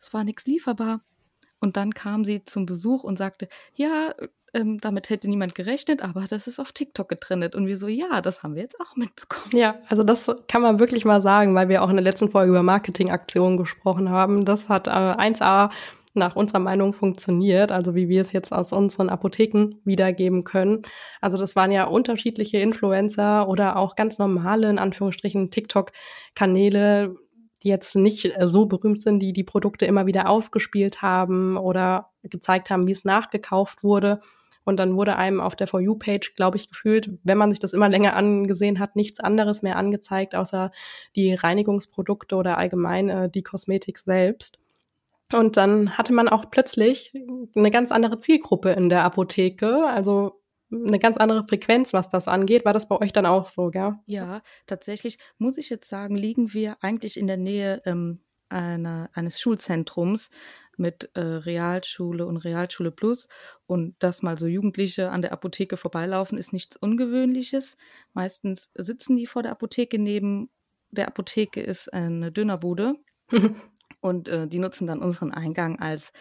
Es 0.00 0.14
war 0.14 0.24
nichts 0.24 0.46
lieferbar. 0.46 1.02
Und 1.60 1.76
dann 1.76 1.92
kam 1.92 2.24
sie 2.24 2.44
zum 2.44 2.66
Besuch 2.66 3.04
und 3.04 3.18
sagte, 3.18 3.48
ja, 3.74 4.14
ähm, 4.54 4.80
damit 4.80 5.10
hätte 5.10 5.28
niemand 5.28 5.54
gerechnet, 5.54 6.02
aber 6.02 6.24
das 6.28 6.46
ist 6.46 6.58
auf 6.58 6.72
TikTok 6.72 7.08
getrennt. 7.08 7.54
Und 7.54 7.66
wir 7.66 7.76
so, 7.76 7.88
ja, 7.88 8.20
das 8.20 8.42
haben 8.42 8.54
wir 8.54 8.62
jetzt 8.62 8.80
auch 8.80 8.96
mitbekommen. 8.96 9.56
Ja, 9.56 9.76
also 9.88 10.02
das 10.02 10.30
kann 10.48 10.62
man 10.62 10.80
wirklich 10.80 11.04
mal 11.04 11.20
sagen, 11.20 11.54
weil 11.54 11.68
wir 11.68 11.82
auch 11.82 11.90
in 11.90 11.96
der 11.96 12.04
letzten 12.04 12.30
Folge 12.30 12.50
über 12.50 12.62
Marketingaktionen 12.62 13.58
gesprochen 13.58 14.10
haben. 14.10 14.44
Das 14.44 14.68
hat 14.68 14.86
äh, 14.86 14.90
1A 14.90 15.70
nach 16.14 16.36
unserer 16.36 16.58
Meinung 16.58 16.94
funktioniert, 16.94 17.70
also 17.70 17.94
wie 17.94 18.08
wir 18.08 18.22
es 18.22 18.32
jetzt 18.32 18.52
aus 18.52 18.72
unseren 18.72 19.08
Apotheken 19.10 19.76
wiedergeben 19.84 20.44
können. 20.44 20.82
Also 21.20 21.38
das 21.38 21.54
waren 21.54 21.70
ja 21.70 21.84
unterschiedliche 21.84 22.58
Influencer 22.58 23.48
oder 23.48 23.76
auch 23.76 23.94
ganz 23.94 24.18
normale, 24.18 24.68
in 24.70 24.78
Anführungsstrichen, 24.78 25.50
TikTok-Kanäle, 25.50 27.16
die 27.62 27.68
jetzt 27.68 27.96
nicht 27.96 28.24
äh, 28.24 28.48
so 28.48 28.66
berühmt 28.66 29.02
sind, 29.02 29.20
die 29.20 29.32
die 29.32 29.44
Produkte 29.44 29.86
immer 29.86 30.06
wieder 30.06 30.28
ausgespielt 30.28 31.02
haben 31.02 31.56
oder 31.56 32.10
gezeigt 32.22 32.70
haben, 32.70 32.86
wie 32.86 32.92
es 32.92 33.04
nachgekauft 33.04 33.82
wurde. 33.82 34.20
Und 34.64 34.76
dann 34.76 34.96
wurde 34.96 35.16
einem 35.16 35.40
auf 35.40 35.56
der 35.56 35.66
For 35.66 35.80
You-Page, 35.80 36.34
glaube 36.34 36.58
ich, 36.58 36.68
gefühlt, 36.68 37.10
wenn 37.24 37.38
man 37.38 37.50
sich 37.50 37.58
das 37.58 37.72
immer 37.72 37.88
länger 37.88 38.14
angesehen 38.14 38.78
hat, 38.78 38.96
nichts 38.96 39.18
anderes 39.18 39.62
mehr 39.62 39.76
angezeigt, 39.76 40.34
außer 40.34 40.72
die 41.16 41.32
Reinigungsprodukte 41.32 42.36
oder 42.36 42.58
allgemein 42.58 43.08
äh, 43.08 43.30
die 43.30 43.42
Kosmetik 43.42 43.98
selbst. 43.98 44.58
Und 45.32 45.56
dann 45.56 45.96
hatte 45.96 46.12
man 46.12 46.28
auch 46.28 46.50
plötzlich 46.50 47.12
eine 47.54 47.70
ganz 47.70 47.92
andere 47.92 48.18
Zielgruppe 48.18 48.70
in 48.70 48.88
der 48.88 49.04
Apotheke. 49.04 49.86
Also 49.86 50.37
eine 50.70 50.98
ganz 50.98 51.16
andere 51.16 51.46
Frequenz, 51.46 51.92
was 51.92 52.08
das 52.08 52.28
angeht. 52.28 52.64
War 52.64 52.72
das 52.72 52.88
bei 52.88 52.96
euch 53.00 53.12
dann 53.12 53.26
auch 53.26 53.46
so, 53.46 53.70
gell? 53.70 53.94
Ja, 54.06 54.42
tatsächlich 54.66 55.18
muss 55.38 55.56
ich 55.56 55.70
jetzt 55.70 55.88
sagen, 55.88 56.16
liegen 56.16 56.52
wir 56.52 56.76
eigentlich 56.80 57.18
in 57.18 57.26
der 57.26 57.36
Nähe 57.36 57.82
ähm, 57.84 58.20
einer, 58.48 59.10
eines 59.14 59.40
Schulzentrums 59.40 60.30
mit 60.76 61.10
äh, 61.14 61.20
Realschule 61.20 62.26
und 62.26 62.36
Realschule 62.38 62.90
Plus. 62.90 63.28
Und 63.66 63.96
dass 63.98 64.22
mal 64.22 64.38
so 64.38 64.46
Jugendliche 64.46 65.10
an 65.10 65.22
der 65.22 65.32
Apotheke 65.32 65.76
vorbeilaufen, 65.76 66.38
ist 66.38 66.52
nichts 66.52 66.76
Ungewöhnliches. 66.76 67.76
Meistens 68.14 68.70
sitzen 68.74 69.16
die 69.16 69.26
vor 69.26 69.42
der 69.42 69.52
Apotheke. 69.52 69.98
Neben 69.98 70.50
der 70.90 71.08
Apotheke 71.08 71.60
ist 71.60 71.92
eine 71.92 72.30
Dönerbude. 72.30 72.94
und 74.00 74.28
äh, 74.28 74.46
die 74.46 74.58
nutzen 74.58 74.86
dann 74.86 75.02
unseren 75.02 75.32
Eingang 75.32 75.78
als 75.80 76.12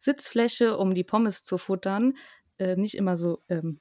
Sitzfläche, 0.00 0.76
um 0.76 0.94
die 0.94 1.04
Pommes 1.04 1.42
zu 1.44 1.58
futtern. 1.58 2.14
Äh, 2.58 2.76
nicht 2.76 2.94
immer 2.94 3.16
so 3.16 3.40
ähm, 3.48 3.80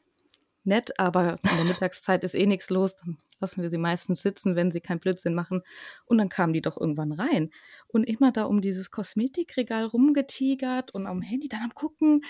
nett, 0.63 0.99
aber 0.99 1.37
in 1.51 1.57
der 1.57 1.65
Mittagszeit 1.65 2.23
ist 2.23 2.35
eh 2.35 2.45
nichts 2.45 2.69
los. 2.69 2.95
Dann 2.95 3.17
lassen 3.39 3.61
wir 3.61 3.69
sie 3.69 3.77
meistens 3.77 4.21
sitzen, 4.21 4.55
wenn 4.55 4.71
sie 4.71 4.81
keinen 4.81 4.99
Blödsinn 4.99 5.33
machen. 5.33 5.63
Und 6.05 6.17
dann 6.17 6.29
kamen 6.29 6.53
die 6.53 6.61
doch 6.61 6.79
irgendwann 6.79 7.11
rein. 7.11 7.49
Und 7.87 8.03
immer 8.03 8.31
da 8.31 8.43
um 8.43 8.61
dieses 8.61 8.91
Kosmetikregal 8.91 9.85
rumgetigert 9.85 10.91
und 10.91 11.07
am 11.07 11.21
Handy 11.21 11.49
dann 11.49 11.63
am 11.63 11.75
Gucken, 11.75 12.23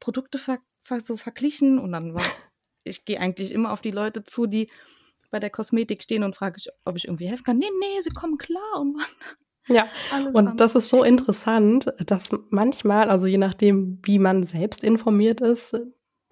Produkte 0.00 0.38
ver 0.38 0.58
ver 0.82 1.00
so 1.00 1.16
verglichen. 1.16 1.78
Und 1.78 1.92
dann 1.92 2.14
war, 2.14 2.24
ich 2.84 3.04
gehe 3.04 3.20
eigentlich 3.20 3.52
immer 3.52 3.72
auf 3.72 3.80
die 3.80 3.90
Leute 3.90 4.24
zu, 4.24 4.46
die 4.46 4.70
bei 5.30 5.38
der 5.38 5.50
Kosmetik 5.50 6.02
stehen 6.02 6.22
und 6.22 6.36
frage, 6.36 6.60
ob 6.84 6.96
ich 6.96 7.04
irgendwie 7.04 7.28
helfen 7.28 7.44
kann. 7.44 7.58
Nee, 7.58 7.70
nee, 7.80 8.00
sie 8.00 8.10
kommen 8.10 8.38
klar 8.38 8.80
und 8.80 8.96
ja, 9.68 9.86
Alles 10.10 10.34
und 10.34 10.60
das 10.60 10.74
ist 10.74 10.88
so 10.88 11.04
interessant, 11.04 11.92
dass 12.06 12.30
manchmal, 12.48 13.10
also 13.10 13.26
je 13.26 13.36
nachdem, 13.36 14.00
wie 14.02 14.18
man 14.18 14.42
selbst 14.42 14.82
informiert 14.82 15.42
ist, 15.42 15.76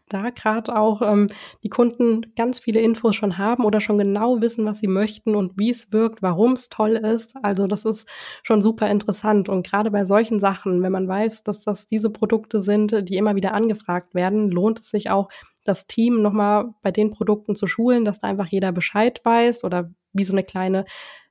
da 0.09 0.31
gerade 0.31 0.77
auch 0.77 1.03
ähm, 1.03 1.27
die 1.62 1.69
Kunden 1.69 2.33
ganz 2.37 2.61
viele 2.61 2.81
Infos 2.81 3.16
schon 3.16 3.38
haben 3.38 3.64
oder 3.64 3.81
schon 3.81 3.99
genau 3.99 4.40
wissen, 4.40 4.64
was 4.64 4.79
sie 4.79 4.87
möchten 4.87 5.35
und 5.35 5.53
wie 5.57 5.71
es 5.71 5.92
wirkt, 5.92 6.23
warum 6.23 6.53
es 6.53 6.69
toll 6.69 6.92
ist. 6.92 7.37
Also 7.42 7.66
das 7.66 7.85
ist 7.85 8.09
schon 8.42 8.62
super 8.62 8.88
interessant. 8.90 9.49
Und 9.49 9.66
gerade 9.66 9.90
bei 9.90 10.05
solchen 10.05 10.38
Sachen, 10.38 10.83
wenn 10.83 10.92
man 10.92 11.09
weiß, 11.09 11.42
dass 11.45 11.64
das 11.64 11.87
diese 11.87 12.11
Produkte 12.11 12.61
sind, 12.61 13.09
die 13.09 13.16
immer 13.16 13.35
wieder 13.35 13.55
angefragt 13.55 14.14
werden, 14.14 14.51
lohnt 14.51 14.81
es 14.81 14.90
sich 14.90 15.11
auch, 15.11 15.29
das 15.64 15.88
Team 15.88 16.23
nochmal 16.23 16.75
bei 16.83 16.92
den 16.92 17.11
Produkten 17.11 17.57
zu 17.57 17.66
schulen, 17.66 18.05
dass 18.05 18.21
da 18.21 18.29
einfach 18.29 18.47
jeder 18.47 18.71
Bescheid 18.71 19.21
weiß 19.25 19.64
oder 19.64 19.90
wie 20.12 20.25
so 20.25 20.33
eine 20.33 20.45
kleine 20.45 20.85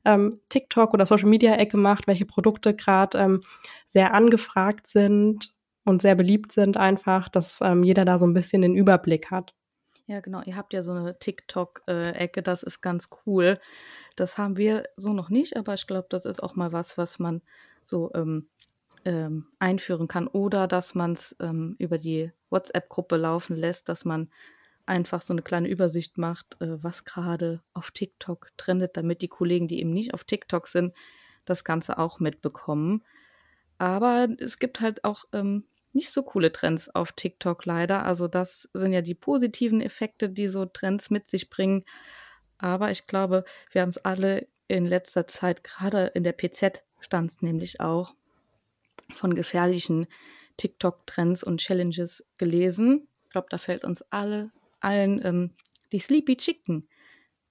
ähm, 0.04 0.42
TikTok 0.50 0.94
oder 0.94 1.06
Social 1.06 1.30
Media 1.30 1.56
Ecke 1.56 1.78
macht, 1.78 2.06
welche 2.06 2.26
Produkte 2.26 2.76
gerade 2.76 3.18
ähm, 3.18 3.40
sehr 3.88 4.14
angefragt 4.14 4.88
sind 4.88 5.55
und 5.86 6.02
sehr 6.02 6.16
beliebt 6.16 6.52
sind, 6.52 6.78
einfach, 6.78 7.30
dass 7.30 7.62
ähm, 7.62 7.84
jeder 7.84 8.06
da 8.06 8.18
so 8.18 8.26
ein 8.26 8.34
bisschen 8.34 8.62
den 8.62 8.76
Überblick 8.76 9.32
hat. 9.32 9.54
Ja, 10.08 10.20
genau. 10.20 10.42
Ihr 10.46 10.56
habt 10.56 10.74
ja 10.74 10.84
so 10.84 10.92
eine 10.92 11.18
TikTok-Ecke, 11.18 12.44
das 12.44 12.62
ist 12.62 12.82
ganz 12.82 13.10
cool. 13.26 13.60
Das 14.16 14.38
haben 14.38 14.58
wir 14.58 14.84
so 14.98 15.14
noch 15.14 15.30
nicht, 15.30 15.58
aber 15.58 15.74
ich 15.74 15.88
glaube, 15.88 16.08
das 16.10 16.26
ist 16.26 16.44
auch 16.44 16.56
mal 16.56 16.72
was, 16.72 16.98
was 16.98 17.18
man 17.18 17.42
so 17.84 18.12
ähm, 18.14 18.48
ähm, 19.04 19.48
einführen 19.58 20.08
kann. 20.08 20.28
Oder 20.28 20.68
dass 20.68 20.94
man 20.94 21.14
es 21.14 21.36
ähm, 21.40 21.76
über 21.80 21.98
die 21.98 22.32
WhatsApp-Gruppe 22.50 23.18
laufen 23.18 23.56
lässt, 23.56 23.90
dass 23.90 24.06
man 24.06 24.30
einfach 24.86 25.24
so 25.24 25.34
eine 25.34 25.42
kleine 25.42 25.70
Übersicht 25.70 26.18
macht, 26.20 26.62
äh, 26.62 26.84
was 26.84 27.06
gerade 27.06 27.62
auf 27.74 27.90
TikTok 27.92 28.52
trendet, 28.58 28.98
damit 28.98 29.24
die 29.24 29.28
Kollegen, 29.28 29.68
die 29.68 29.80
eben 29.80 29.92
nicht 29.92 30.14
auf 30.14 30.24
TikTok 30.24 30.68
sind, 30.68 30.94
das 31.46 31.64
Ganze 31.64 31.98
auch 31.98 32.20
mitbekommen. 32.20 33.04
Aber 33.78 34.28
es 34.40 34.60
gibt 34.60 34.82
halt 34.82 35.04
auch 35.04 35.26
ähm, 35.34 35.66
nicht 35.96 36.10
so 36.12 36.24
coole 36.24 36.52
Trends 36.52 36.94
auf 36.94 37.14
TikTok 37.14 37.66
leider. 37.66 38.06
Also 38.06 38.28
das 38.28 38.70
sind 38.74 38.92
ja 38.92 39.02
die 39.02 39.16
positiven 39.16 39.82
Effekte, 39.82 40.30
die 40.30 40.48
so 40.48 40.66
Trends 40.66 41.10
mit 41.10 41.30
sich 41.30 41.50
bringen. 41.50 41.86
Aber 42.58 42.92
ich 42.92 43.08
glaube, 43.08 43.46
wir 43.72 43.82
haben 43.82 43.90
es 43.90 43.98
alle 43.98 44.48
in 44.68 44.86
letzter 44.86 45.28
Zeit, 45.28 45.64
gerade 45.64 46.08
in 46.08 46.24
der 46.24 46.34
PZ 46.34 46.84
stand 47.00 47.32
es 47.32 47.42
nämlich 47.42 47.82
auch, 47.82 48.16
von 49.14 49.36
gefährlichen 49.36 50.08
TikTok-Trends 50.58 51.44
und 51.44 51.60
Challenges 51.60 52.26
gelesen. 52.38 53.08
Ich 53.26 53.30
glaube, 53.30 53.48
da 53.50 53.58
fällt 53.58 53.84
uns 53.84 54.02
alle 54.10 54.52
allen 54.80 55.24
ähm, 55.24 55.52
die 55.92 56.00
Sleepy 56.00 56.38
Chicken 56.38 56.88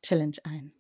Challenge 0.03 0.37
ein. 0.45 0.73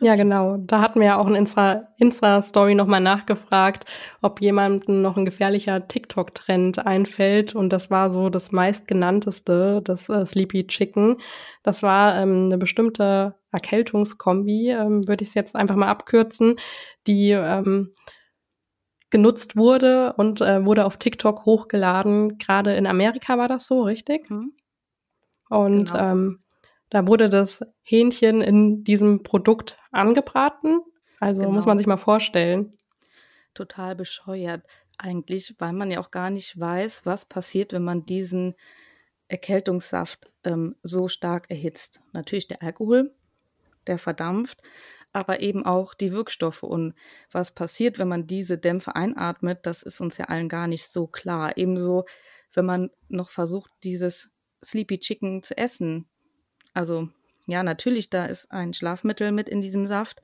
Ja, 0.00 0.16
genau. 0.16 0.56
Da 0.58 0.80
hatten 0.80 0.98
wir 0.98 1.06
ja 1.06 1.18
auch 1.18 1.28
in 1.28 1.36
Insta-Story 1.36 1.92
Insta 1.98 2.74
nochmal 2.74 3.00
nachgefragt, 3.00 3.84
ob 4.22 4.40
jemandem 4.40 5.02
noch 5.02 5.16
ein 5.16 5.24
gefährlicher 5.24 5.86
TikTok-Trend 5.86 6.84
einfällt. 6.84 7.54
Und 7.54 7.72
das 7.72 7.90
war 7.90 8.10
so 8.10 8.28
das 8.28 8.50
meistgenannteste, 8.50 9.80
das 9.84 10.08
äh, 10.08 10.26
Sleepy 10.26 10.66
Chicken. 10.66 11.18
Das 11.62 11.82
war 11.82 12.16
ähm, 12.16 12.46
eine 12.46 12.58
bestimmte 12.58 13.36
Erkältungskombi, 13.52 14.70
ähm, 14.70 15.06
würde 15.06 15.22
ich 15.22 15.28
es 15.28 15.34
jetzt 15.34 15.54
einfach 15.54 15.76
mal 15.76 15.88
abkürzen, 15.88 16.56
die 17.06 17.30
ähm, 17.30 17.94
genutzt 19.10 19.56
wurde 19.56 20.12
und 20.14 20.40
äh, 20.40 20.66
wurde 20.66 20.86
auf 20.86 20.96
TikTok 20.96 21.44
hochgeladen. 21.44 22.38
Gerade 22.38 22.74
in 22.74 22.88
Amerika 22.88 23.38
war 23.38 23.46
das 23.46 23.68
so, 23.68 23.82
richtig? 23.82 24.28
Mhm. 24.28 24.56
Und 25.48 25.92
genau. 25.92 26.10
ähm, 26.10 26.43
da 26.94 27.08
wurde 27.08 27.28
das 27.28 27.66
Hähnchen 27.82 28.40
in 28.40 28.84
diesem 28.84 29.24
Produkt 29.24 29.80
angebraten. 29.90 30.80
Also 31.18 31.42
genau. 31.42 31.52
muss 31.52 31.66
man 31.66 31.76
sich 31.76 31.88
mal 31.88 31.96
vorstellen. 31.96 32.76
Total 33.52 33.96
bescheuert 33.96 34.62
eigentlich, 34.96 35.56
weil 35.58 35.72
man 35.72 35.90
ja 35.90 35.98
auch 35.98 36.12
gar 36.12 36.30
nicht 36.30 36.56
weiß, 36.56 37.04
was 37.04 37.24
passiert, 37.24 37.72
wenn 37.72 37.82
man 37.82 38.06
diesen 38.06 38.54
Erkältungssaft 39.26 40.30
ähm, 40.44 40.76
so 40.84 41.08
stark 41.08 41.50
erhitzt. 41.50 42.00
Natürlich 42.12 42.46
der 42.46 42.62
Alkohol, 42.62 43.12
der 43.88 43.98
verdampft, 43.98 44.62
aber 45.12 45.40
eben 45.40 45.66
auch 45.66 45.94
die 45.94 46.12
Wirkstoffe. 46.12 46.62
Und 46.62 46.94
was 47.32 47.50
passiert, 47.50 47.98
wenn 47.98 48.06
man 48.06 48.28
diese 48.28 48.56
Dämpfe 48.56 48.94
einatmet, 48.94 49.66
das 49.66 49.82
ist 49.82 50.00
uns 50.00 50.16
ja 50.16 50.26
allen 50.26 50.48
gar 50.48 50.68
nicht 50.68 50.92
so 50.92 51.08
klar. 51.08 51.56
Ebenso, 51.56 52.04
wenn 52.52 52.66
man 52.66 52.90
noch 53.08 53.30
versucht, 53.30 53.72
dieses 53.82 54.30
Sleepy 54.64 55.00
Chicken 55.00 55.42
zu 55.42 55.58
essen. 55.58 56.08
Also 56.74 57.08
ja, 57.46 57.62
natürlich, 57.62 58.10
da 58.10 58.26
ist 58.26 58.50
ein 58.50 58.74
Schlafmittel 58.74 59.32
mit 59.32 59.48
in 59.48 59.60
diesem 59.60 59.86
Saft, 59.86 60.20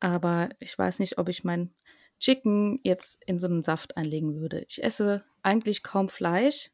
aber 0.00 0.48
ich 0.58 0.76
weiß 0.76 0.98
nicht, 0.98 1.18
ob 1.18 1.28
ich 1.28 1.44
mein 1.44 1.72
Chicken 2.18 2.80
jetzt 2.82 3.22
in 3.26 3.38
so 3.38 3.46
einen 3.46 3.62
Saft 3.62 3.96
einlegen 3.96 4.40
würde. 4.40 4.64
Ich 4.68 4.82
esse 4.82 5.24
eigentlich 5.42 5.82
kaum 5.82 6.08
Fleisch, 6.08 6.70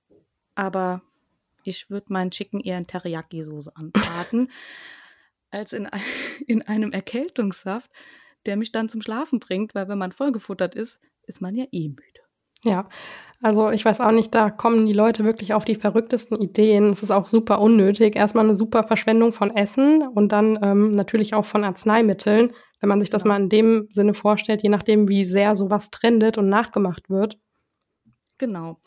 aber 0.55 1.03
ich 1.65 1.91
würde 1.91 2.13
meinen 2.13 2.31
Chicken 2.31 2.61
eher 2.61 2.79
in 2.79 2.87
Teriyaki-Soße 2.87 3.75
anbraten, 3.75 4.51
als 5.51 5.73
in, 5.73 5.89
in 6.47 6.63
einem 6.63 6.93
Erkältungssaft, 6.93 7.91
der 8.45 8.57
mich 8.57 8.73
dann 8.73 8.89
zum 8.89 9.03
Schlafen 9.03 9.41
bringt, 9.41 9.75
weil 9.75 9.89
wenn 9.89 9.99
man 9.99 10.13
vollgefuttert 10.13 10.75
ist, 10.75 10.99
ist 11.25 11.41
man 11.41 11.55
ja 11.55 11.67
eh 11.73 11.89
müde. 11.89 12.16
Ja, 12.67 12.89
also 13.43 13.71
ich 13.71 13.85
weiß 13.85 14.01
auch 14.01 14.13
nicht, 14.13 14.35
da 14.35 14.51
kommen 14.51 14.87
die 14.87 14.93
Leute 14.93 15.25
wirklich 15.25 15.55
auf 15.55 15.65
die 15.65 15.77
verrücktesten 15.77 16.41
Ideen. 16.41 16.91
Es 16.91 17.03
ist 17.03 17.11
auch 17.11 17.29
super 17.29 17.61
unnötig. 17.61 18.17
Erstmal 18.17 18.45
eine 18.45 18.57
super 18.57 18.83
Verschwendung 18.83 19.31
von 19.31 19.55
Essen 19.55 20.03
und 20.03 20.33
dann 20.33 20.59
ähm, 20.63 20.91
natürlich 20.91 21.35
auch 21.35 21.45
von 21.45 21.63
Arzneimitteln, 21.63 22.53
wenn 22.81 22.89
man 22.89 23.01
sich 23.01 23.11
das 23.11 23.25
mal 23.25 23.41
in 23.41 23.49
dem 23.49 23.87
Sinne 23.91 24.15
vorstellt, 24.15 24.63
je 24.63 24.69
nachdem, 24.69 25.09
wie 25.09 25.25
sehr 25.25 25.55
sowas 25.55 25.91
trendet 25.91 26.39
und 26.39 26.49
nachgemacht 26.49 27.09
wird. 27.09 27.39
Genau. 28.39 28.81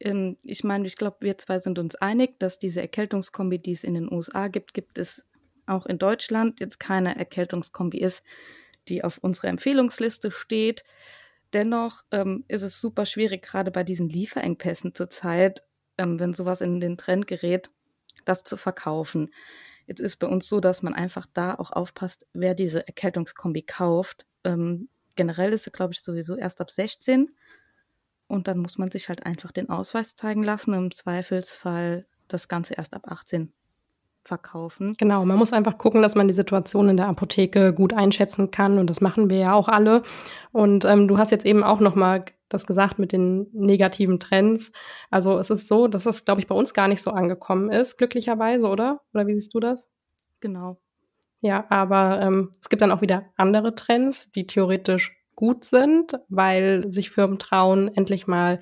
Ähm, 0.00 0.38
ich 0.42 0.64
meine, 0.64 0.86
ich 0.86 0.96
glaube, 0.96 1.18
wir 1.20 1.38
zwei 1.38 1.60
sind 1.60 1.78
uns 1.78 1.94
einig, 1.94 2.38
dass 2.38 2.58
diese 2.58 2.80
Erkältungskombi, 2.80 3.58
die 3.58 3.72
es 3.72 3.84
in 3.84 3.94
den 3.94 4.12
USA 4.12 4.48
gibt, 4.48 4.74
gibt 4.74 4.98
es 4.98 5.24
auch 5.66 5.86
in 5.86 5.98
Deutschland 5.98 6.58
jetzt 6.58 6.80
keine 6.80 7.16
Erkältungskombi 7.16 7.98
ist, 7.98 8.22
die 8.88 9.04
auf 9.04 9.18
unserer 9.18 9.48
Empfehlungsliste 9.48 10.32
steht. 10.32 10.84
Dennoch 11.52 12.02
ähm, 12.10 12.44
ist 12.48 12.62
es 12.62 12.80
super 12.80 13.06
schwierig, 13.06 13.42
gerade 13.42 13.70
bei 13.70 13.84
diesen 13.84 14.08
Lieferengpässen 14.08 14.94
zurzeit, 14.94 15.62
ähm, 15.98 16.18
wenn 16.18 16.34
sowas 16.34 16.60
in 16.60 16.80
den 16.80 16.96
Trend 16.96 17.26
gerät, 17.26 17.70
das 18.24 18.44
zu 18.44 18.56
verkaufen. 18.56 19.32
Jetzt 19.86 20.00
ist 20.00 20.16
bei 20.16 20.26
uns 20.26 20.48
so, 20.48 20.60
dass 20.60 20.82
man 20.82 20.94
einfach 20.94 21.26
da 21.32 21.54
auch 21.54 21.72
aufpasst, 21.72 22.26
wer 22.32 22.54
diese 22.54 22.86
Erkältungskombi 22.86 23.62
kauft. 23.62 24.26
Ähm, 24.44 24.88
generell 25.16 25.52
ist 25.52 25.64
sie, 25.64 25.70
glaube 25.70 25.92
ich, 25.92 26.02
sowieso 26.02 26.36
erst 26.36 26.60
ab 26.60 26.70
16. 26.70 27.30
Und 28.28 28.48
dann 28.48 28.58
muss 28.58 28.78
man 28.78 28.90
sich 28.90 29.08
halt 29.08 29.26
einfach 29.26 29.52
den 29.52 29.68
Ausweis 29.68 30.14
zeigen 30.14 30.42
lassen. 30.42 30.72
Im 30.74 30.90
Zweifelsfall 30.90 32.06
das 32.28 32.48
Ganze 32.48 32.74
erst 32.74 32.94
ab 32.94 33.02
18 33.10 33.52
verkaufen. 34.24 34.94
Genau, 34.98 35.24
man 35.24 35.38
muss 35.38 35.52
einfach 35.52 35.78
gucken, 35.78 36.02
dass 36.02 36.14
man 36.14 36.28
die 36.28 36.34
Situation 36.34 36.88
in 36.88 36.96
der 36.96 37.08
Apotheke 37.08 37.72
gut 37.72 37.92
einschätzen 37.92 38.50
kann 38.50 38.78
und 38.78 38.88
das 38.88 39.00
machen 39.00 39.30
wir 39.30 39.38
ja 39.38 39.52
auch 39.54 39.68
alle. 39.68 40.02
Und 40.52 40.84
ähm, 40.84 41.08
du 41.08 41.18
hast 41.18 41.30
jetzt 41.30 41.46
eben 41.46 41.64
auch 41.64 41.80
noch 41.80 41.94
mal 41.94 42.24
das 42.48 42.66
gesagt 42.66 42.98
mit 42.98 43.12
den 43.12 43.46
negativen 43.52 44.20
Trends. 44.20 44.72
Also 45.10 45.38
es 45.38 45.50
ist 45.50 45.68
so, 45.68 45.88
dass 45.88 46.06
es, 46.06 46.24
glaube 46.24 46.40
ich, 46.40 46.46
bei 46.46 46.54
uns 46.54 46.74
gar 46.74 46.88
nicht 46.88 47.02
so 47.02 47.10
angekommen 47.10 47.70
ist, 47.70 47.96
glücklicherweise, 47.96 48.66
oder? 48.66 49.00
Oder 49.14 49.26
wie 49.26 49.34
siehst 49.34 49.54
du 49.54 49.60
das? 49.60 49.88
Genau. 50.40 50.78
Ja, 51.40 51.66
aber 51.70 52.20
ähm, 52.20 52.50
es 52.60 52.68
gibt 52.68 52.82
dann 52.82 52.92
auch 52.92 53.00
wieder 53.00 53.24
andere 53.36 53.74
Trends, 53.74 54.30
die 54.30 54.46
theoretisch 54.46 55.16
gut 55.34 55.64
sind, 55.64 56.20
weil 56.28 56.90
sich 56.90 57.10
Firmen 57.10 57.38
trauen, 57.38 57.90
endlich 57.94 58.26
mal 58.26 58.60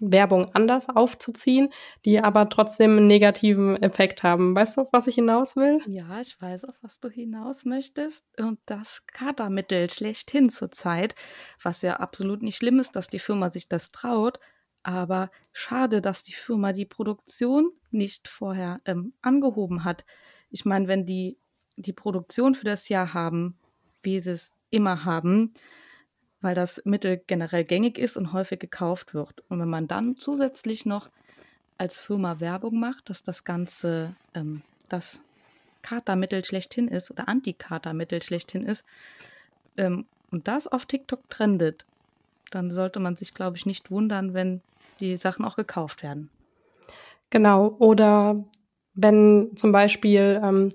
Werbung 0.00 0.54
anders 0.54 0.88
aufzuziehen, 0.88 1.72
die 2.04 2.20
aber 2.20 2.48
trotzdem 2.48 2.92
einen 2.96 3.06
negativen 3.06 3.82
Effekt 3.82 4.22
haben. 4.22 4.54
Weißt 4.54 4.76
du, 4.76 4.82
auf 4.82 4.92
was 4.92 5.06
ich 5.06 5.14
hinaus 5.14 5.56
will? 5.56 5.80
Ja, 5.86 6.20
ich 6.20 6.40
weiß, 6.40 6.64
auf 6.64 6.74
was 6.82 7.00
du 7.00 7.08
hinaus 7.08 7.64
möchtest. 7.64 8.24
Und 8.38 8.58
das 8.66 9.06
Katermittel 9.06 9.88
schlechthin 9.90 10.50
zurzeit, 10.50 11.14
was 11.62 11.82
ja 11.82 11.96
absolut 11.96 12.42
nicht 12.42 12.56
schlimm 12.56 12.78
ist, 12.78 12.96
dass 12.96 13.08
die 13.08 13.18
Firma 13.18 13.50
sich 13.50 13.68
das 13.68 13.90
traut. 13.90 14.38
Aber 14.82 15.30
schade, 15.52 16.00
dass 16.00 16.22
die 16.22 16.34
Firma 16.34 16.72
die 16.72 16.86
Produktion 16.86 17.72
nicht 17.90 18.28
vorher 18.28 18.78
ähm, 18.84 19.14
angehoben 19.22 19.84
hat. 19.84 20.04
Ich 20.50 20.64
meine, 20.64 20.86
wenn 20.86 21.06
die 21.06 21.38
die 21.76 21.92
Produktion 21.92 22.54
für 22.54 22.64
das 22.64 22.88
Jahr 22.88 23.14
haben, 23.14 23.58
wie 24.02 24.20
sie 24.20 24.30
es 24.30 24.52
immer 24.70 25.04
haben, 25.04 25.52
weil 26.46 26.54
das 26.54 26.80
Mittel 26.84 27.20
generell 27.26 27.64
gängig 27.64 27.98
ist 27.98 28.16
und 28.16 28.32
häufig 28.32 28.60
gekauft 28.60 29.14
wird. 29.14 29.42
Und 29.48 29.58
wenn 29.58 29.68
man 29.68 29.88
dann 29.88 30.16
zusätzlich 30.16 30.86
noch 30.86 31.10
als 31.76 31.98
Firma 31.98 32.38
Werbung 32.38 32.78
macht, 32.78 33.10
dass 33.10 33.24
das 33.24 33.42
Ganze 33.42 34.14
ähm, 34.32 34.62
das 34.88 35.20
Katermittel 35.82 36.44
schlechthin 36.44 36.86
ist 36.86 37.10
oder 37.10 37.26
Antikatermittel 37.26 38.22
schlechthin 38.22 38.62
ist 38.62 38.84
ähm, 39.76 40.06
und 40.30 40.46
das 40.46 40.68
auf 40.68 40.86
TikTok 40.86 41.28
trendet, 41.28 41.84
dann 42.52 42.70
sollte 42.70 43.00
man 43.00 43.16
sich, 43.16 43.34
glaube 43.34 43.56
ich, 43.56 43.66
nicht 43.66 43.90
wundern, 43.90 44.32
wenn 44.32 44.60
die 45.00 45.16
Sachen 45.16 45.44
auch 45.44 45.56
gekauft 45.56 46.04
werden. 46.04 46.30
Genau, 47.30 47.74
oder 47.80 48.36
wenn 48.94 49.50
zum 49.56 49.72
Beispiel 49.72 50.40
ähm, 50.44 50.68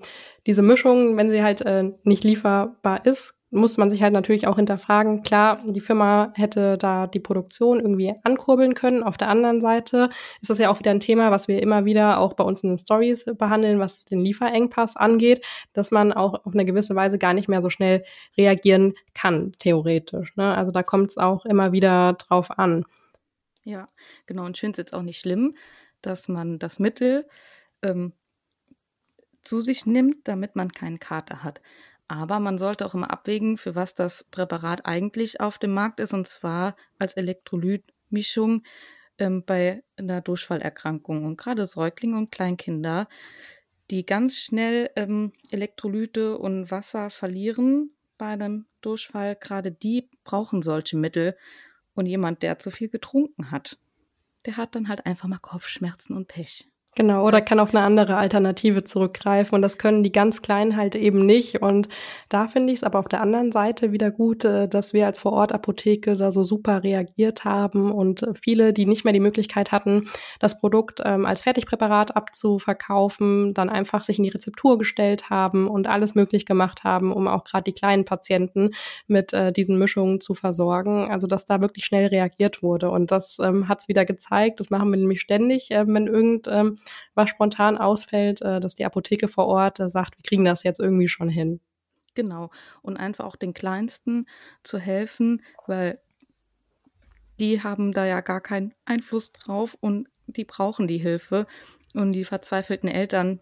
diese 0.45 0.63
Mischung, 0.63 1.15
wenn 1.15 1.29
sie 1.29 1.41
halt 1.41 1.61
äh, 1.61 1.93
nicht 2.03 2.25
lieferbar 2.25 3.05
ist, 3.05 3.40
muss 3.51 3.77
man 3.77 3.91
sich 3.91 4.01
halt 4.01 4.13
natürlich 4.13 4.47
auch 4.47 4.55
hinterfragen. 4.55 5.23
Klar, 5.23 5.59
die 5.65 5.81
Firma 5.81 6.31
hätte 6.35 6.77
da 6.77 7.05
die 7.05 7.19
Produktion 7.19 7.81
irgendwie 7.81 8.13
ankurbeln 8.23 8.73
können. 8.73 9.03
Auf 9.03 9.17
der 9.17 9.27
anderen 9.27 9.59
Seite 9.59 10.09
ist 10.41 10.49
das 10.49 10.57
ja 10.57 10.71
auch 10.71 10.79
wieder 10.79 10.91
ein 10.91 11.01
Thema, 11.01 11.31
was 11.31 11.49
wir 11.49 11.61
immer 11.61 11.83
wieder 11.83 12.19
auch 12.19 12.33
bei 12.33 12.45
uns 12.45 12.63
in 12.63 12.69
den 12.69 12.77
Stories 12.77 13.25
behandeln, 13.37 13.79
was 13.79 14.05
den 14.05 14.21
Lieferengpass 14.21 14.95
angeht, 14.95 15.45
dass 15.73 15.91
man 15.91 16.13
auch 16.13 16.45
auf 16.45 16.53
eine 16.53 16.65
gewisse 16.65 16.95
Weise 16.95 17.17
gar 17.17 17.33
nicht 17.33 17.49
mehr 17.49 17.61
so 17.61 17.69
schnell 17.69 18.05
reagieren 18.37 18.93
kann, 19.13 19.51
theoretisch. 19.59 20.35
Ne? 20.37 20.55
Also 20.55 20.71
da 20.71 20.81
kommt 20.81 21.09
es 21.09 21.17
auch 21.17 21.45
immer 21.45 21.73
wieder 21.73 22.13
drauf 22.13 22.57
an. 22.57 22.85
Ja, 23.65 23.85
genau. 24.27 24.45
Und 24.45 24.55
ich 24.55 24.61
finde 24.61 24.81
es 24.81 24.85
jetzt 24.85 24.93
auch 24.93 25.03
nicht 25.03 25.19
schlimm, 25.19 25.51
dass 26.01 26.29
man 26.29 26.57
das 26.57 26.79
Mittel 26.79 27.27
ähm, 27.83 28.13
zu 29.43 29.59
sich 29.59 29.85
nimmt, 29.85 30.27
damit 30.27 30.55
man 30.55 30.71
keinen 30.71 30.99
Kater 30.99 31.43
hat. 31.43 31.61
Aber 32.11 32.41
man 32.41 32.57
sollte 32.57 32.85
auch 32.85 32.93
immer 32.93 33.09
abwägen, 33.09 33.57
für 33.57 33.73
was 33.73 33.95
das 33.95 34.25
Präparat 34.25 34.85
eigentlich 34.85 35.39
auf 35.39 35.57
dem 35.57 35.73
Markt 35.73 36.01
ist, 36.01 36.13
und 36.13 36.27
zwar 36.27 36.75
als 36.99 37.13
Elektrolytmischung 37.13 38.63
ähm, 39.17 39.45
bei 39.45 39.81
einer 39.95 40.19
Durchfallerkrankung. 40.19 41.23
Und 41.23 41.37
gerade 41.37 41.65
Säuglinge 41.65 42.17
und 42.17 42.29
Kleinkinder, 42.29 43.07
die 43.91 44.05
ganz 44.05 44.35
schnell 44.35 44.89
ähm, 44.97 45.31
Elektrolyte 45.51 46.37
und 46.37 46.69
Wasser 46.69 47.11
verlieren 47.11 47.91
bei 48.17 48.27
einem 48.27 48.65
Durchfall, 48.81 49.37
gerade 49.37 49.71
die 49.71 50.09
brauchen 50.25 50.63
solche 50.63 50.97
Mittel. 50.97 51.37
Und 51.93 52.07
jemand, 52.07 52.43
der 52.43 52.59
zu 52.59 52.71
viel 52.71 52.89
getrunken 52.89 53.51
hat, 53.51 53.77
der 54.45 54.57
hat 54.57 54.75
dann 54.75 54.89
halt 54.89 55.05
einfach 55.05 55.29
mal 55.29 55.39
Kopfschmerzen 55.39 56.17
und 56.17 56.27
Pech. 56.27 56.67
Genau, 56.95 57.25
oder 57.25 57.39
kann 57.39 57.61
auf 57.61 57.73
eine 57.73 57.85
andere 57.85 58.17
Alternative 58.17 58.83
zurückgreifen 58.83 59.55
und 59.55 59.61
das 59.61 59.77
können 59.77 60.03
die 60.03 60.11
ganz 60.11 60.41
Kleinen 60.41 60.75
halt 60.75 60.93
eben 60.95 61.25
nicht 61.25 61.61
und 61.61 61.87
da 62.27 62.49
finde 62.49 62.73
ich 62.73 62.79
es 62.79 62.83
aber 62.83 62.99
auf 62.99 63.07
der 63.07 63.21
anderen 63.21 63.53
Seite 63.53 63.93
wieder 63.93 64.11
gut, 64.11 64.43
äh, 64.43 64.67
dass 64.67 64.91
wir 64.91 65.05
als 65.05 65.21
Vorortapotheke 65.21 66.17
da 66.17 66.33
so 66.33 66.43
super 66.43 66.83
reagiert 66.83 67.45
haben 67.45 67.93
und 67.93 68.27
viele, 68.41 68.73
die 68.73 68.85
nicht 68.85 69.05
mehr 69.05 69.13
die 69.13 69.21
Möglichkeit 69.21 69.71
hatten, 69.71 70.09
das 70.41 70.59
Produkt 70.59 71.01
ähm, 71.05 71.25
als 71.25 71.43
Fertigpräparat 71.43 72.17
abzuverkaufen, 72.17 73.53
dann 73.53 73.69
einfach 73.69 74.03
sich 74.03 74.17
in 74.17 74.25
die 74.25 74.29
Rezeptur 74.29 74.77
gestellt 74.77 75.29
haben 75.29 75.67
und 75.69 75.87
alles 75.87 76.13
möglich 76.13 76.45
gemacht 76.45 76.83
haben, 76.83 77.13
um 77.13 77.29
auch 77.29 77.45
gerade 77.45 77.63
die 77.63 77.73
kleinen 77.73 78.03
Patienten 78.03 78.71
mit 79.07 79.31
äh, 79.31 79.53
diesen 79.53 79.77
Mischungen 79.77 80.19
zu 80.19 80.33
versorgen. 80.33 81.09
Also 81.09 81.25
dass 81.27 81.45
da 81.45 81.61
wirklich 81.61 81.85
schnell 81.85 82.07
reagiert 82.07 82.61
wurde 82.61 82.89
und 82.91 83.11
das 83.11 83.39
ähm, 83.39 83.69
hat 83.69 83.79
es 83.79 83.87
wieder 83.87 84.03
gezeigt. 84.03 84.59
Das 84.59 84.69
machen 84.71 84.89
wir 84.91 84.97
nämlich 84.97 85.21
ständig, 85.21 85.71
äh, 85.71 85.85
wenn 85.87 86.07
irgend 86.07 86.49
ähm, 86.51 86.75
was 87.15 87.29
spontan 87.29 87.77
ausfällt, 87.77 88.41
äh, 88.41 88.59
dass 88.59 88.75
die 88.75 88.85
Apotheke 88.85 89.27
vor 89.27 89.47
Ort 89.47 89.79
äh, 89.79 89.89
sagt, 89.89 90.17
wir 90.17 90.23
kriegen 90.23 90.45
das 90.45 90.63
jetzt 90.63 90.79
irgendwie 90.79 91.07
schon 91.07 91.29
hin. 91.29 91.59
Genau. 92.13 92.49
Und 92.81 92.97
einfach 92.97 93.25
auch 93.25 93.35
den 93.35 93.53
Kleinsten 93.53 94.25
zu 94.63 94.77
helfen, 94.77 95.41
weil 95.67 95.99
die 97.39 97.63
haben 97.63 97.93
da 97.93 98.05
ja 98.05 98.21
gar 98.21 98.41
keinen 98.41 98.73
Einfluss 98.85 99.31
drauf 99.31 99.77
und 99.79 100.07
die 100.27 100.45
brauchen 100.45 100.87
die 100.87 100.99
Hilfe. 100.99 101.47
Und 101.93 102.13
die 102.13 102.23
verzweifelten 102.23 102.87
Eltern, 102.87 103.41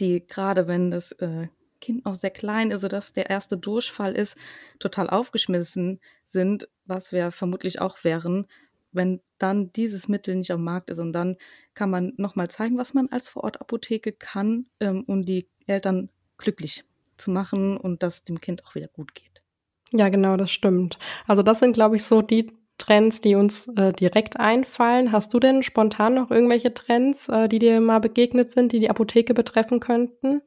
die 0.00 0.26
gerade 0.26 0.66
wenn 0.66 0.90
das 0.90 1.12
äh, 1.12 1.48
Kind 1.80 2.06
noch 2.06 2.14
sehr 2.14 2.30
klein 2.30 2.70
ist, 2.70 2.80
sodass 2.80 3.12
der 3.12 3.28
erste 3.28 3.58
Durchfall 3.58 4.14
ist, 4.14 4.36
total 4.78 5.10
aufgeschmissen 5.10 6.00
sind, 6.26 6.68
was 6.86 7.12
wir 7.12 7.32
vermutlich 7.32 7.80
auch 7.80 8.02
wären, 8.04 8.46
wenn 8.94 9.20
dann 9.38 9.72
dieses 9.72 10.08
Mittel 10.08 10.34
nicht 10.36 10.50
am 10.50 10.64
Markt 10.64 10.90
ist 10.90 10.98
und 10.98 11.12
dann 11.12 11.36
kann 11.74 11.90
man 11.90 12.12
nochmal 12.16 12.50
zeigen, 12.50 12.78
was 12.78 12.94
man 12.94 13.08
als 13.08 13.28
Vorortapotheke 13.28 14.12
kann, 14.12 14.66
ähm, 14.80 15.04
um 15.06 15.24
die 15.24 15.48
Eltern 15.66 16.10
glücklich 16.38 16.84
zu 17.16 17.30
machen 17.30 17.76
und 17.76 18.02
dass 18.02 18.24
dem 18.24 18.40
Kind 18.40 18.64
auch 18.64 18.74
wieder 18.74 18.88
gut 18.88 19.14
geht. 19.14 19.42
Ja, 19.92 20.08
genau, 20.08 20.36
das 20.36 20.50
stimmt. 20.50 20.98
Also 21.26 21.42
das 21.42 21.60
sind, 21.60 21.72
glaube 21.72 21.96
ich, 21.96 22.04
so 22.04 22.22
die 22.22 22.50
Trends, 22.78 23.20
die 23.20 23.36
uns 23.36 23.68
äh, 23.76 23.92
direkt 23.92 24.38
einfallen. 24.40 25.12
Hast 25.12 25.32
du 25.32 25.38
denn 25.38 25.62
spontan 25.62 26.14
noch 26.14 26.30
irgendwelche 26.30 26.74
Trends, 26.74 27.28
äh, 27.28 27.48
die 27.48 27.60
dir 27.60 27.80
mal 27.80 28.00
begegnet 28.00 28.50
sind, 28.50 28.72
die 28.72 28.80
die 28.80 28.90
Apotheke 28.90 29.34
betreffen 29.34 29.78
könnten? 29.78 30.42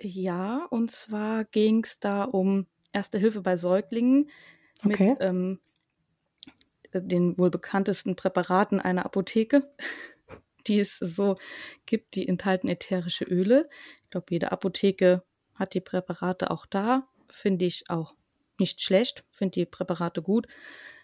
Ja, 0.00 0.66
und 0.70 0.90
zwar 0.90 1.44
ging 1.44 1.82
es 1.84 1.98
da 1.98 2.24
um 2.24 2.66
Erste 2.92 3.18
Hilfe 3.18 3.42
bei 3.42 3.56
Säuglingen 3.56 4.30
okay. 4.84 5.10
mit 5.10 5.18
ähm, 5.20 5.60
den 6.92 7.38
wohl 7.38 7.50
bekanntesten 7.50 8.16
Präparaten 8.16 8.80
einer 8.80 9.04
Apotheke, 9.04 9.70
die 10.66 10.80
es 10.80 10.98
so 10.98 11.38
gibt. 11.86 12.14
Die 12.14 12.28
enthalten 12.28 12.68
ätherische 12.68 13.24
Öle. 13.24 13.68
Ich 14.04 14.10
glaube, 14.10 14.26
jede 14.30 14.52
Apotheke 14.52 15.22
hat 15.54 15.74
die 15.74 15.80
Präparate 15.80 16.50
auch 16.50 16.66
da. 16.66 17.08
Finde 17.30 17.64
ich 17.64 17.90
auch 17.90 18.14
nicht 18.58 18.80
schlecht, 18.80 19.24
finde 19.30 19.52
die 19.52 19.66
Präparate 19.66 20.22
gut. 20.22 20.46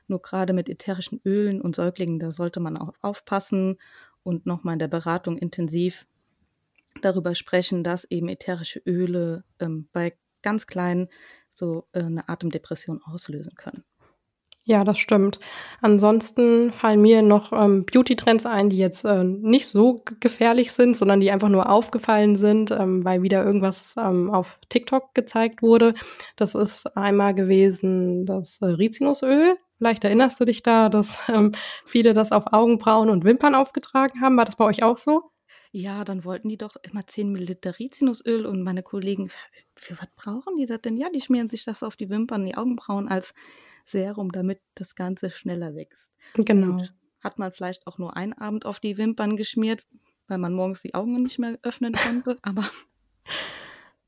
Nur 0.06 0.20
gerade 0.20 0.52
mit 0.52 0.68
ätherischen 0.68 1.20
Ölen 1.24 1.60
und 1.60 1.76
Säuglingen, 1.76 2.18
da 2.18 2.30
sollte 2.30 2.60
man 2.60 2.76
auch 2.76 2.92
aufpassen 3.00 3.78
und 4.22 4.46
nochmal 4.46 4.74
in 4.74 4.78
der 4.78 4.88
Beratung 4.88 5.38
intensiv 5.38 6.06
darüber 7.00 7.34
sprechen, 7.34 7.84
dass 7.84 8.04
eben 8.04 8.28
ätherische 8.28 8.80
Öle 8.86 9.44
ähm, 9.60 9.88
bei 9.92 10.16
ganz 10.42 10.66
kleinen 10.66 11.08
so 11.52 11.86
äh, 11.92 12.02
eine 12.02 12.28
Atemdepression 12.28 13.00
auslösen 13.02 13.54
können. 13.54 13.84
Ja, 14.66 14.82
das 14.82 14.98
stimmt. 14.98 15.38
Ansonsten 15.82 16.72
fallen 16.72 17.02
mir 17.02 17.20
noch 17.20 17.52
ähm, 17.52 17.84
Beauty-Trends 17.84 18.46
ein, 18.46 18.70
die 18.70 18.78
jetzt 18.78 19.04
äh, 19.04 19.22
nicht 19.22 19.66
so 19.66 20.02
gefährlich 20.20 20.72
sind, 20.72 20.96
sondern 20.96 21.20
die 21.20 21.30
einfach 21.30 21.50
nur 21.50 21.68
aufgefallen 21.68 22.36
sind, 22.38 22.70
ähm, 22.70 23.04
weil 23.04 23.20
wieder 23.20 23.44
irgendwas 23.44 23.94
ähm, 23.98 24.30
auf 24.30 24.58
TikTok 24.70 25.14
gezeigt 25.14 25.60
wurde. 25.60 25.92
Das 26.36 26.54
ist 26.54 26.96
einmal 26.96 27.34
gewesen 27.34 28.24
das 28.24 28.62
äh, 28.62 28.66
Rizinusöl. 28.66 29.58
Vielleicht 29.76 30.02
erinnerst 30.04 30.40
du 30.40 30.46
dich 30.46 30.62
da, 30.62 30.88
dass 30.88 31.28
ähm, 31.28 31.52
viele 31.84 32.14
das 32.14 32.32
auf 32.32 32.54
Augenbrauen 32.54 33.10
und 33.10 33.24
Wimpern 33.24 33.54
aufgetragen 33.54 34.22
haben. 34.22 34.38
War 34.38 34.46
das 34.46 34.56
bei 34.56 34.64
euch 34.64 34.82
auch 34.82 34.96
so? 34.96 35.24
Ja, 35.72 36.04
dann 36.04 36.24
wollten 36.24 36.48
die 36.48 36.56
doch 36.56 36.76
immer 36.82 37.06
10 37.06 37.32
Milliliter 37.32 37.78
Rizinusöl 37.78 38.46
und 38.46 38.62
meine 38.62 38.82
Kollegen, 38.82 39.30
für 39.74 39.98
was 39.98 40.08
brauchen 40.16 40.56
die 40.56 40.66
das 40.66 40.80
denn? 40.80 40.96
Ja, 40.96 41.10
die 41.10 41.20
schmieren 41.20 41.50
sich 41.50 41.64
das 41.64 41.82
auf 41.82 41.96
die 41.96 42.08
Wimpern, 42.08 42.46
die 42.46 42.56
Augenbrauen 42.56 43.08
als 43.08 43.34
Serum, 43.84 44.32
damit 44.32 44.60
das 44.74 44.94
Ganze 44.94 45.30
schneller 45.30 45.74
wächst. 45.74 46.08
Genau. 46.34 46.78
Gut, 46.78 46.94
hat 47.20 47.38
man 47.38 47.52
vielleicht 47.52 47.86
auch 47.86 47.98
nur 47.98 48.16
einen 48.16 48.32
Abend 48.32 48.66
auf 48.66 48.80
die 48.80 48.96
Wimpern 48.96 49.36
geschmiert, 49.36 49.86
weil 50.28 50.38
man 50.38 50.54
morgens 50.54 50.82
die 50.82 50.94
Augen 50.94 51.22
nicht 51.22 51.38
mehr 51.38 51.58
öffnen 51.62 51.94
konnte, 51.94 52.38
aber. 52.42 52.64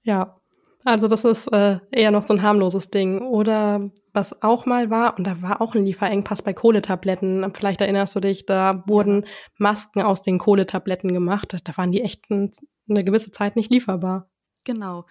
Ja, 0.02 0.40
also 0.86 1.08
das 1.08 1.24
ist 1.24 1.48
äh, 1.48 1.80
eher 1.90 2.12
noch 2.12 2.22
so 2.22 2.32
ein 2.32 2.42
harmloses 2.42 2.90
Ding. 2.90 3.20
Oder 3.20 3.90
was 4.12 4.42
auch 4.42 4.66
mal 4.66 4.88
war, 4.88 5.18
und 5.18 5.26
da 5.26 5.42
war 5.42 5.60
auch 5.60 5.74
ein 5.74 5.84
Lieferengpass 5.84 6.42
bei 6.42 6.52
Kohletabletten. 6.52 7.52
Vielleicht 7.54 7.80
erinnerst 7.80 8.14
du 8.14 8.20
dich, 8.20 8.46
da 8.46 8.84
wurden. 8.86 9.24
Masken 9.58 10.02
aus 10.02 10.22
den 10.22 10.38
Kohletabletten 10.38 11.12
gemacht. 11.12 11.56
Da 11.64 11.76
waren 11.76 11.90
die 11.90 12.02
echt 12.02 12.30
eine 12.30 13.04
gewisse 13.04 13.32
Zeit 13.32 13.56
nicht 13.56 13.72
lieferbar. 13.72 14.30
Genau. 14.62 15.06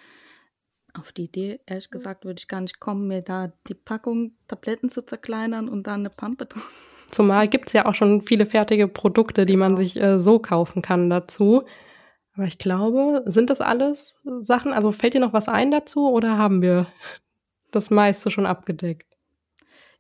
Auf 0.98 1.12
die 1.12 1.26
Idee, 1.26 1.60
ehrlich 1.66 1.90
gesagt, 1.90 2.24
würde 2.26 2.40
ich 2.40 2.48
gar 2.48 2.62
nicht 2.62 2.80
kommen, 2.80 3.08
mir 3.08 3.22
da 3.22 3.52
die 3.68 3.74
Packung 3.74 4.32
Tabletten 4.48 4.90
zu 4.90 5.06
zerkleinern 5.06 5.68
und 5.68 5.88
dann 5.88 6.02
eine 6.02 6.10
Pampe 6.10 6.46
drauf. 6.46 6.72
Zumal 7.12 7.48
gibt's 7.48 7.74
ja 7.74 7.86
auch 7.86 7.96
schon 7.96 8.22
viele 8.22 8.46
fertige 8.46 8.88
Produkte, 8.88 9.46
die 9.46 9.58
man 9.58 9.76
genau. 9.76 9.80
sich 9.80 9.98
äh, 9.98 10.20
so 10.20 10.40
kaufen 10.40 10.82
kann 10.82 11.10
dazu. 11.10 11.64
Aber 12.34 12.46
ich 12.46 12.58
glaube, 12.58 13.24
sind 13.26 13.50
das 13.50 13.62
alles 13.62 14.18
Sachen? 14.40 14.74
Also 14.74 14.92
fällt 14.92 15.14
dir 15.14 15.22
noch 15.22 15.34
was 15.34 15.48
ein 15.48 15.72
dazu 15.72 16.10
oder 16.10 16.38
haben 16.38 16.62
wir 16.62 16.88
das 17.72 17.90
meiste 17.90 18.32
schon 18.32 18.46
abgedeckt? 18.46 19.08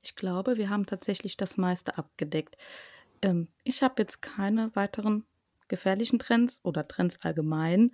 Ich 0.01 0.15
glaube, 0.15 0.57
wir 0.57 0.69
haben 0.69 0.85
tatsächlich 0.85 1.37
das 1.37 1.57
meiste 1.57 1.97
abgedeckt. 1.97 2.57
Ähm, 3.21 3.47
ich 3.63 3.83
habe 3.83 3.95
jetzt 4.01 4.21
keine 4.21 4.75
weiteren 4.75 5.25
gefährlichen 5.67 6.19
Trends 6.19 6.59
oder 6.63 6.83
Trends 6.83 7.17
allgemein 7.23 7.91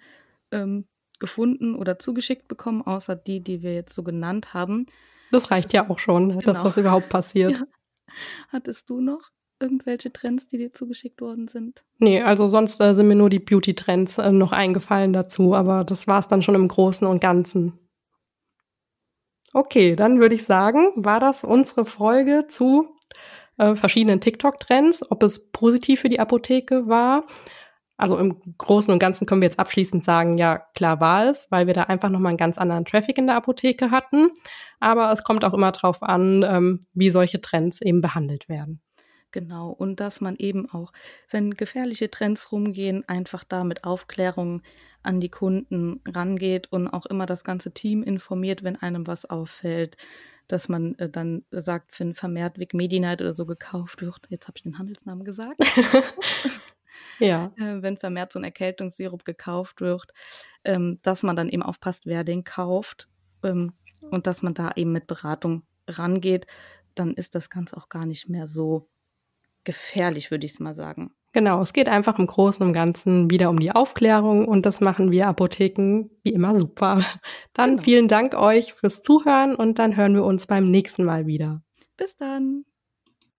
ähm, 0.51 0.85
gefunden 1.21 1.75
oder 1.75 1.97
zugeschickt 1.97 2.49
bekommen, 2.49 2.81
außer 2.81 3.15
die, 3.15 3.39
die 3.39 3.61
wir 3.61 3.73
jetzt 3.73 3.95
so 3.95 4.03
genannt 4.03 4.53
haben. 4.53 4.87
Das 5.31 5.49
reicht 5.49 5.71
ja 5.71 5.89
auch 5.89 5.99
schon, 5.99 6.29
genau. 6.29 6.41
dass 6.41 6.61
das 6.61 6.75
überhaupt 6.75 7.07
passiert. 7.07 7.53
Ja. 7.53 7.63
Hattest 8.49 8.89
du 8.89 8.99
noch 8.99 9.29
irgendwelche 9.61 10.11
Trends, 10.11 10.47
die 10.47 10.57
dir 10.57 10.73
zugeschickt 10.73 11.21
worden 11.21 11.47
sind? 11.47 11.85
Nee, 11.99 12.21
also 12.21 12.49
sonst 12.49 12.81
äh, 12.81 12.93
sind 12.93 13.07
mir 13.07 13.15
nur 13.15 13.29
die 13.29 13.39
Beauty-Trends 13.39 14.17
äh, 14.17 14.31
noch 14.31 14.51
eingefallen 14.51 15.13
dazu, 15.13 15.55
aber 15.55 15.85
das 15.85 16.07
war 16.07 16.19
es 16.19 16.27
dann 16.27 16.41
schon 16.41 16.55
im 16.55 16.67
Großen 16.67 17.07
und 17.07 17.21
Ganzen. 17.21 17.79
Okay, 19.53 19.95
dann 19.95 20.19
würde 20.19 20.35
ich 20.35 20.43
sagen, 20.43 20.91
war 20.95 21.19
das 21.19 21.43
unsere 21.43 21.85
Folge 21.85 22.45
zu 22.47 22.89
äh, 23.57 23.75
verschiedenen 23.75 24.21
TikTok-Trends, 24.21 25.11
ob 25.11 25.23
es 25.23 25.51
positiv 25.51 26.01
für 26.01 26.09
die 26.09 26.19
Apotheke 26.19 26.87
war. 26.87 27.25
Also 28.01 28.17
im 28.17 28.41
Großen 28.57 28.91
und 28.91 28.97
Ganzen 28.97 29.27
können 29.27 29.41
wir 29.41 29.47
jetzt 29.47 29.59
abschließend 29.59 30.03
sagen, 30.03 30.39
ja, 30.39 30.65
klar 30.73 30.99
war 30.99 31.29
es, 31.29 31.45
weil 31.51 31.67
wir 31.67 31.75
da 31.75 31.83
einfach 31.83 32.09
nochmal 32.09 32.31
einen 32.31 32.37
ganz 32.37 32.57
anderen 32.57 32.83
Traffic 32.83 33.15
in 33.19 33.27
der 33.27 33.35
Apotheke 33.35 33.91
hatten. 33.91 34.31
Aber 34.79 35.11
es 35.11 35.23
kommt 35.23 35.45
auch 35.45 35.53
immer 35.53 35.71
drauf 35.71 36.01
an, 36.01 36.43
ähm, 36.43 36.79
wie 36.95 37.11
solche 37.11 37.41
Trends 37.41 37.79
eben 37.79 38.01
behandelt 38.01 38.49
werden. 38.49 38.81
Genau, 39.29 39.69
und 39.69 39.99
dass 39.99 40.19
man 40.19 40.35
eben 40.37 40.67
auch, 40.71 40.93
wenn 41.29 41.51
gefährliche 41.51 42.09
Trends 42.09 42.51
rumgehen, 42.51 43.07
einfach 43.07 43.43
da 43.43 43.63
mit 43.63 43.83
Aufklärung 43.83 44.63
an 45.03 45.21
die 45.21 45.29
Kunden 45.29 46.01
rangeht 46.07 46.71
und 46.71 46.87
auch 46.87 47.05
immer 47.05 47.27
das 47.27 47.43
ganze 47.43 47.71
Team 47.71 48.01
informiert, 48.01 48.63
wenn 48.63 48.77
einem 48.77 49.05
was 49.05 49.25
auffällt, 49.25 49.95
dass 50.47 50.69
man 50.69 50.95
äh, 50.95 51.07
dann 51.07 51.45
sagt, 51.51 51.99
wenn 51.99 52.15
vermehrt 52.15 52.57
Vic 52.57 52.73
Medi-Night 52.73 53.21
oder 53.21 53.35
so 53.35 53.45
gekauft 53.45 54.01
wird, 54.01 54.21
jetzt 54.29 54.47
habe 54.47 54.57
ich 54.57 54.63
den 54.63 54.79
Handelsnamen 54.79 55.23
gesagt, 55.23 55.61
ja. 57.19 57.51
äh, 57.57 57.81
wenn 57.81 57.97
vermehrt 57.97 58.33
so 58.33 58.39
ein 58.39 58.43
Erkältungssirup 58.43 59.25
gekauft 59.25 59.81
wird, 59.81 60.11
ähm, 60.63 60.99
dass 61.03 61.23
man 61.23 61.35
dann 61.35 61.49
eben 61.49 61.63
aufpasst, 61.63 62.05
wer 62.05 62.23
den 62.23 62.43
kauft 62.43 63.07
ähm, 63.43 63.73
und 64.09 64.27
dass 64.27 64.41
man 64.41 64.53
da 64.53 64.71
eben 64.75 64.91
mit 64.91 65.07
Beratung 65.07 65.63
rangeht, 65.87 66.47
dann 66.95 67.13
ist 67.13 67.35
das 67.35 67.49
Ganze 67.49 67.77
auch 67.77 67.89
gar 67.89 68.05
nicht 68.05 68.29
mehr 68.29 68.47
so 68.47 68.89
gefährlich, 69.63 70.31
würde 70.31 70.45
ich 70.45 70.53
es 70.53 70.59
mal 70.59 70.75
sagen. 70.75 71.13
Genau, 71.33 71.61
es 71.61 71.71
geht 71.71 71.87
einfach 71.87 72.19
im 72.19 72.27
Großen 72.27 72.65
und 72.65 72.73
Ganzen 72.73 73.31
wieder 73.31 73.49
um 73.49 73.57
die 73.57 73.71
Aufklärung 73.71 74.47
und 74.47 74.65
das 74.65 74.81
machen 74.81 75.11
wir 75.11 75.27
Apotheken 75.27 76.09
wie 76.23 76.33
immer 76.33 76.55
super. 76.55 77.05
Dann 77.53 77.71
genau. 77.71 77.83
vielen 77.83 78.07
Dank 78.09 78.33
euch 78.35 78.73
fürs 78.73 79.01
Zuhören 79.01 79.55
und 79.55 79.79
dann 79.79 79.95
hören 79.95 80.13
wir 80.13 80.25
uns 80.25 80.45
beim 80.45 80.65
nächsten 80.65 81.05
Mal 81.05 81.27
wieder. 81.27 81.61
Bis 81.95 82.17
dann. 82.17 82.65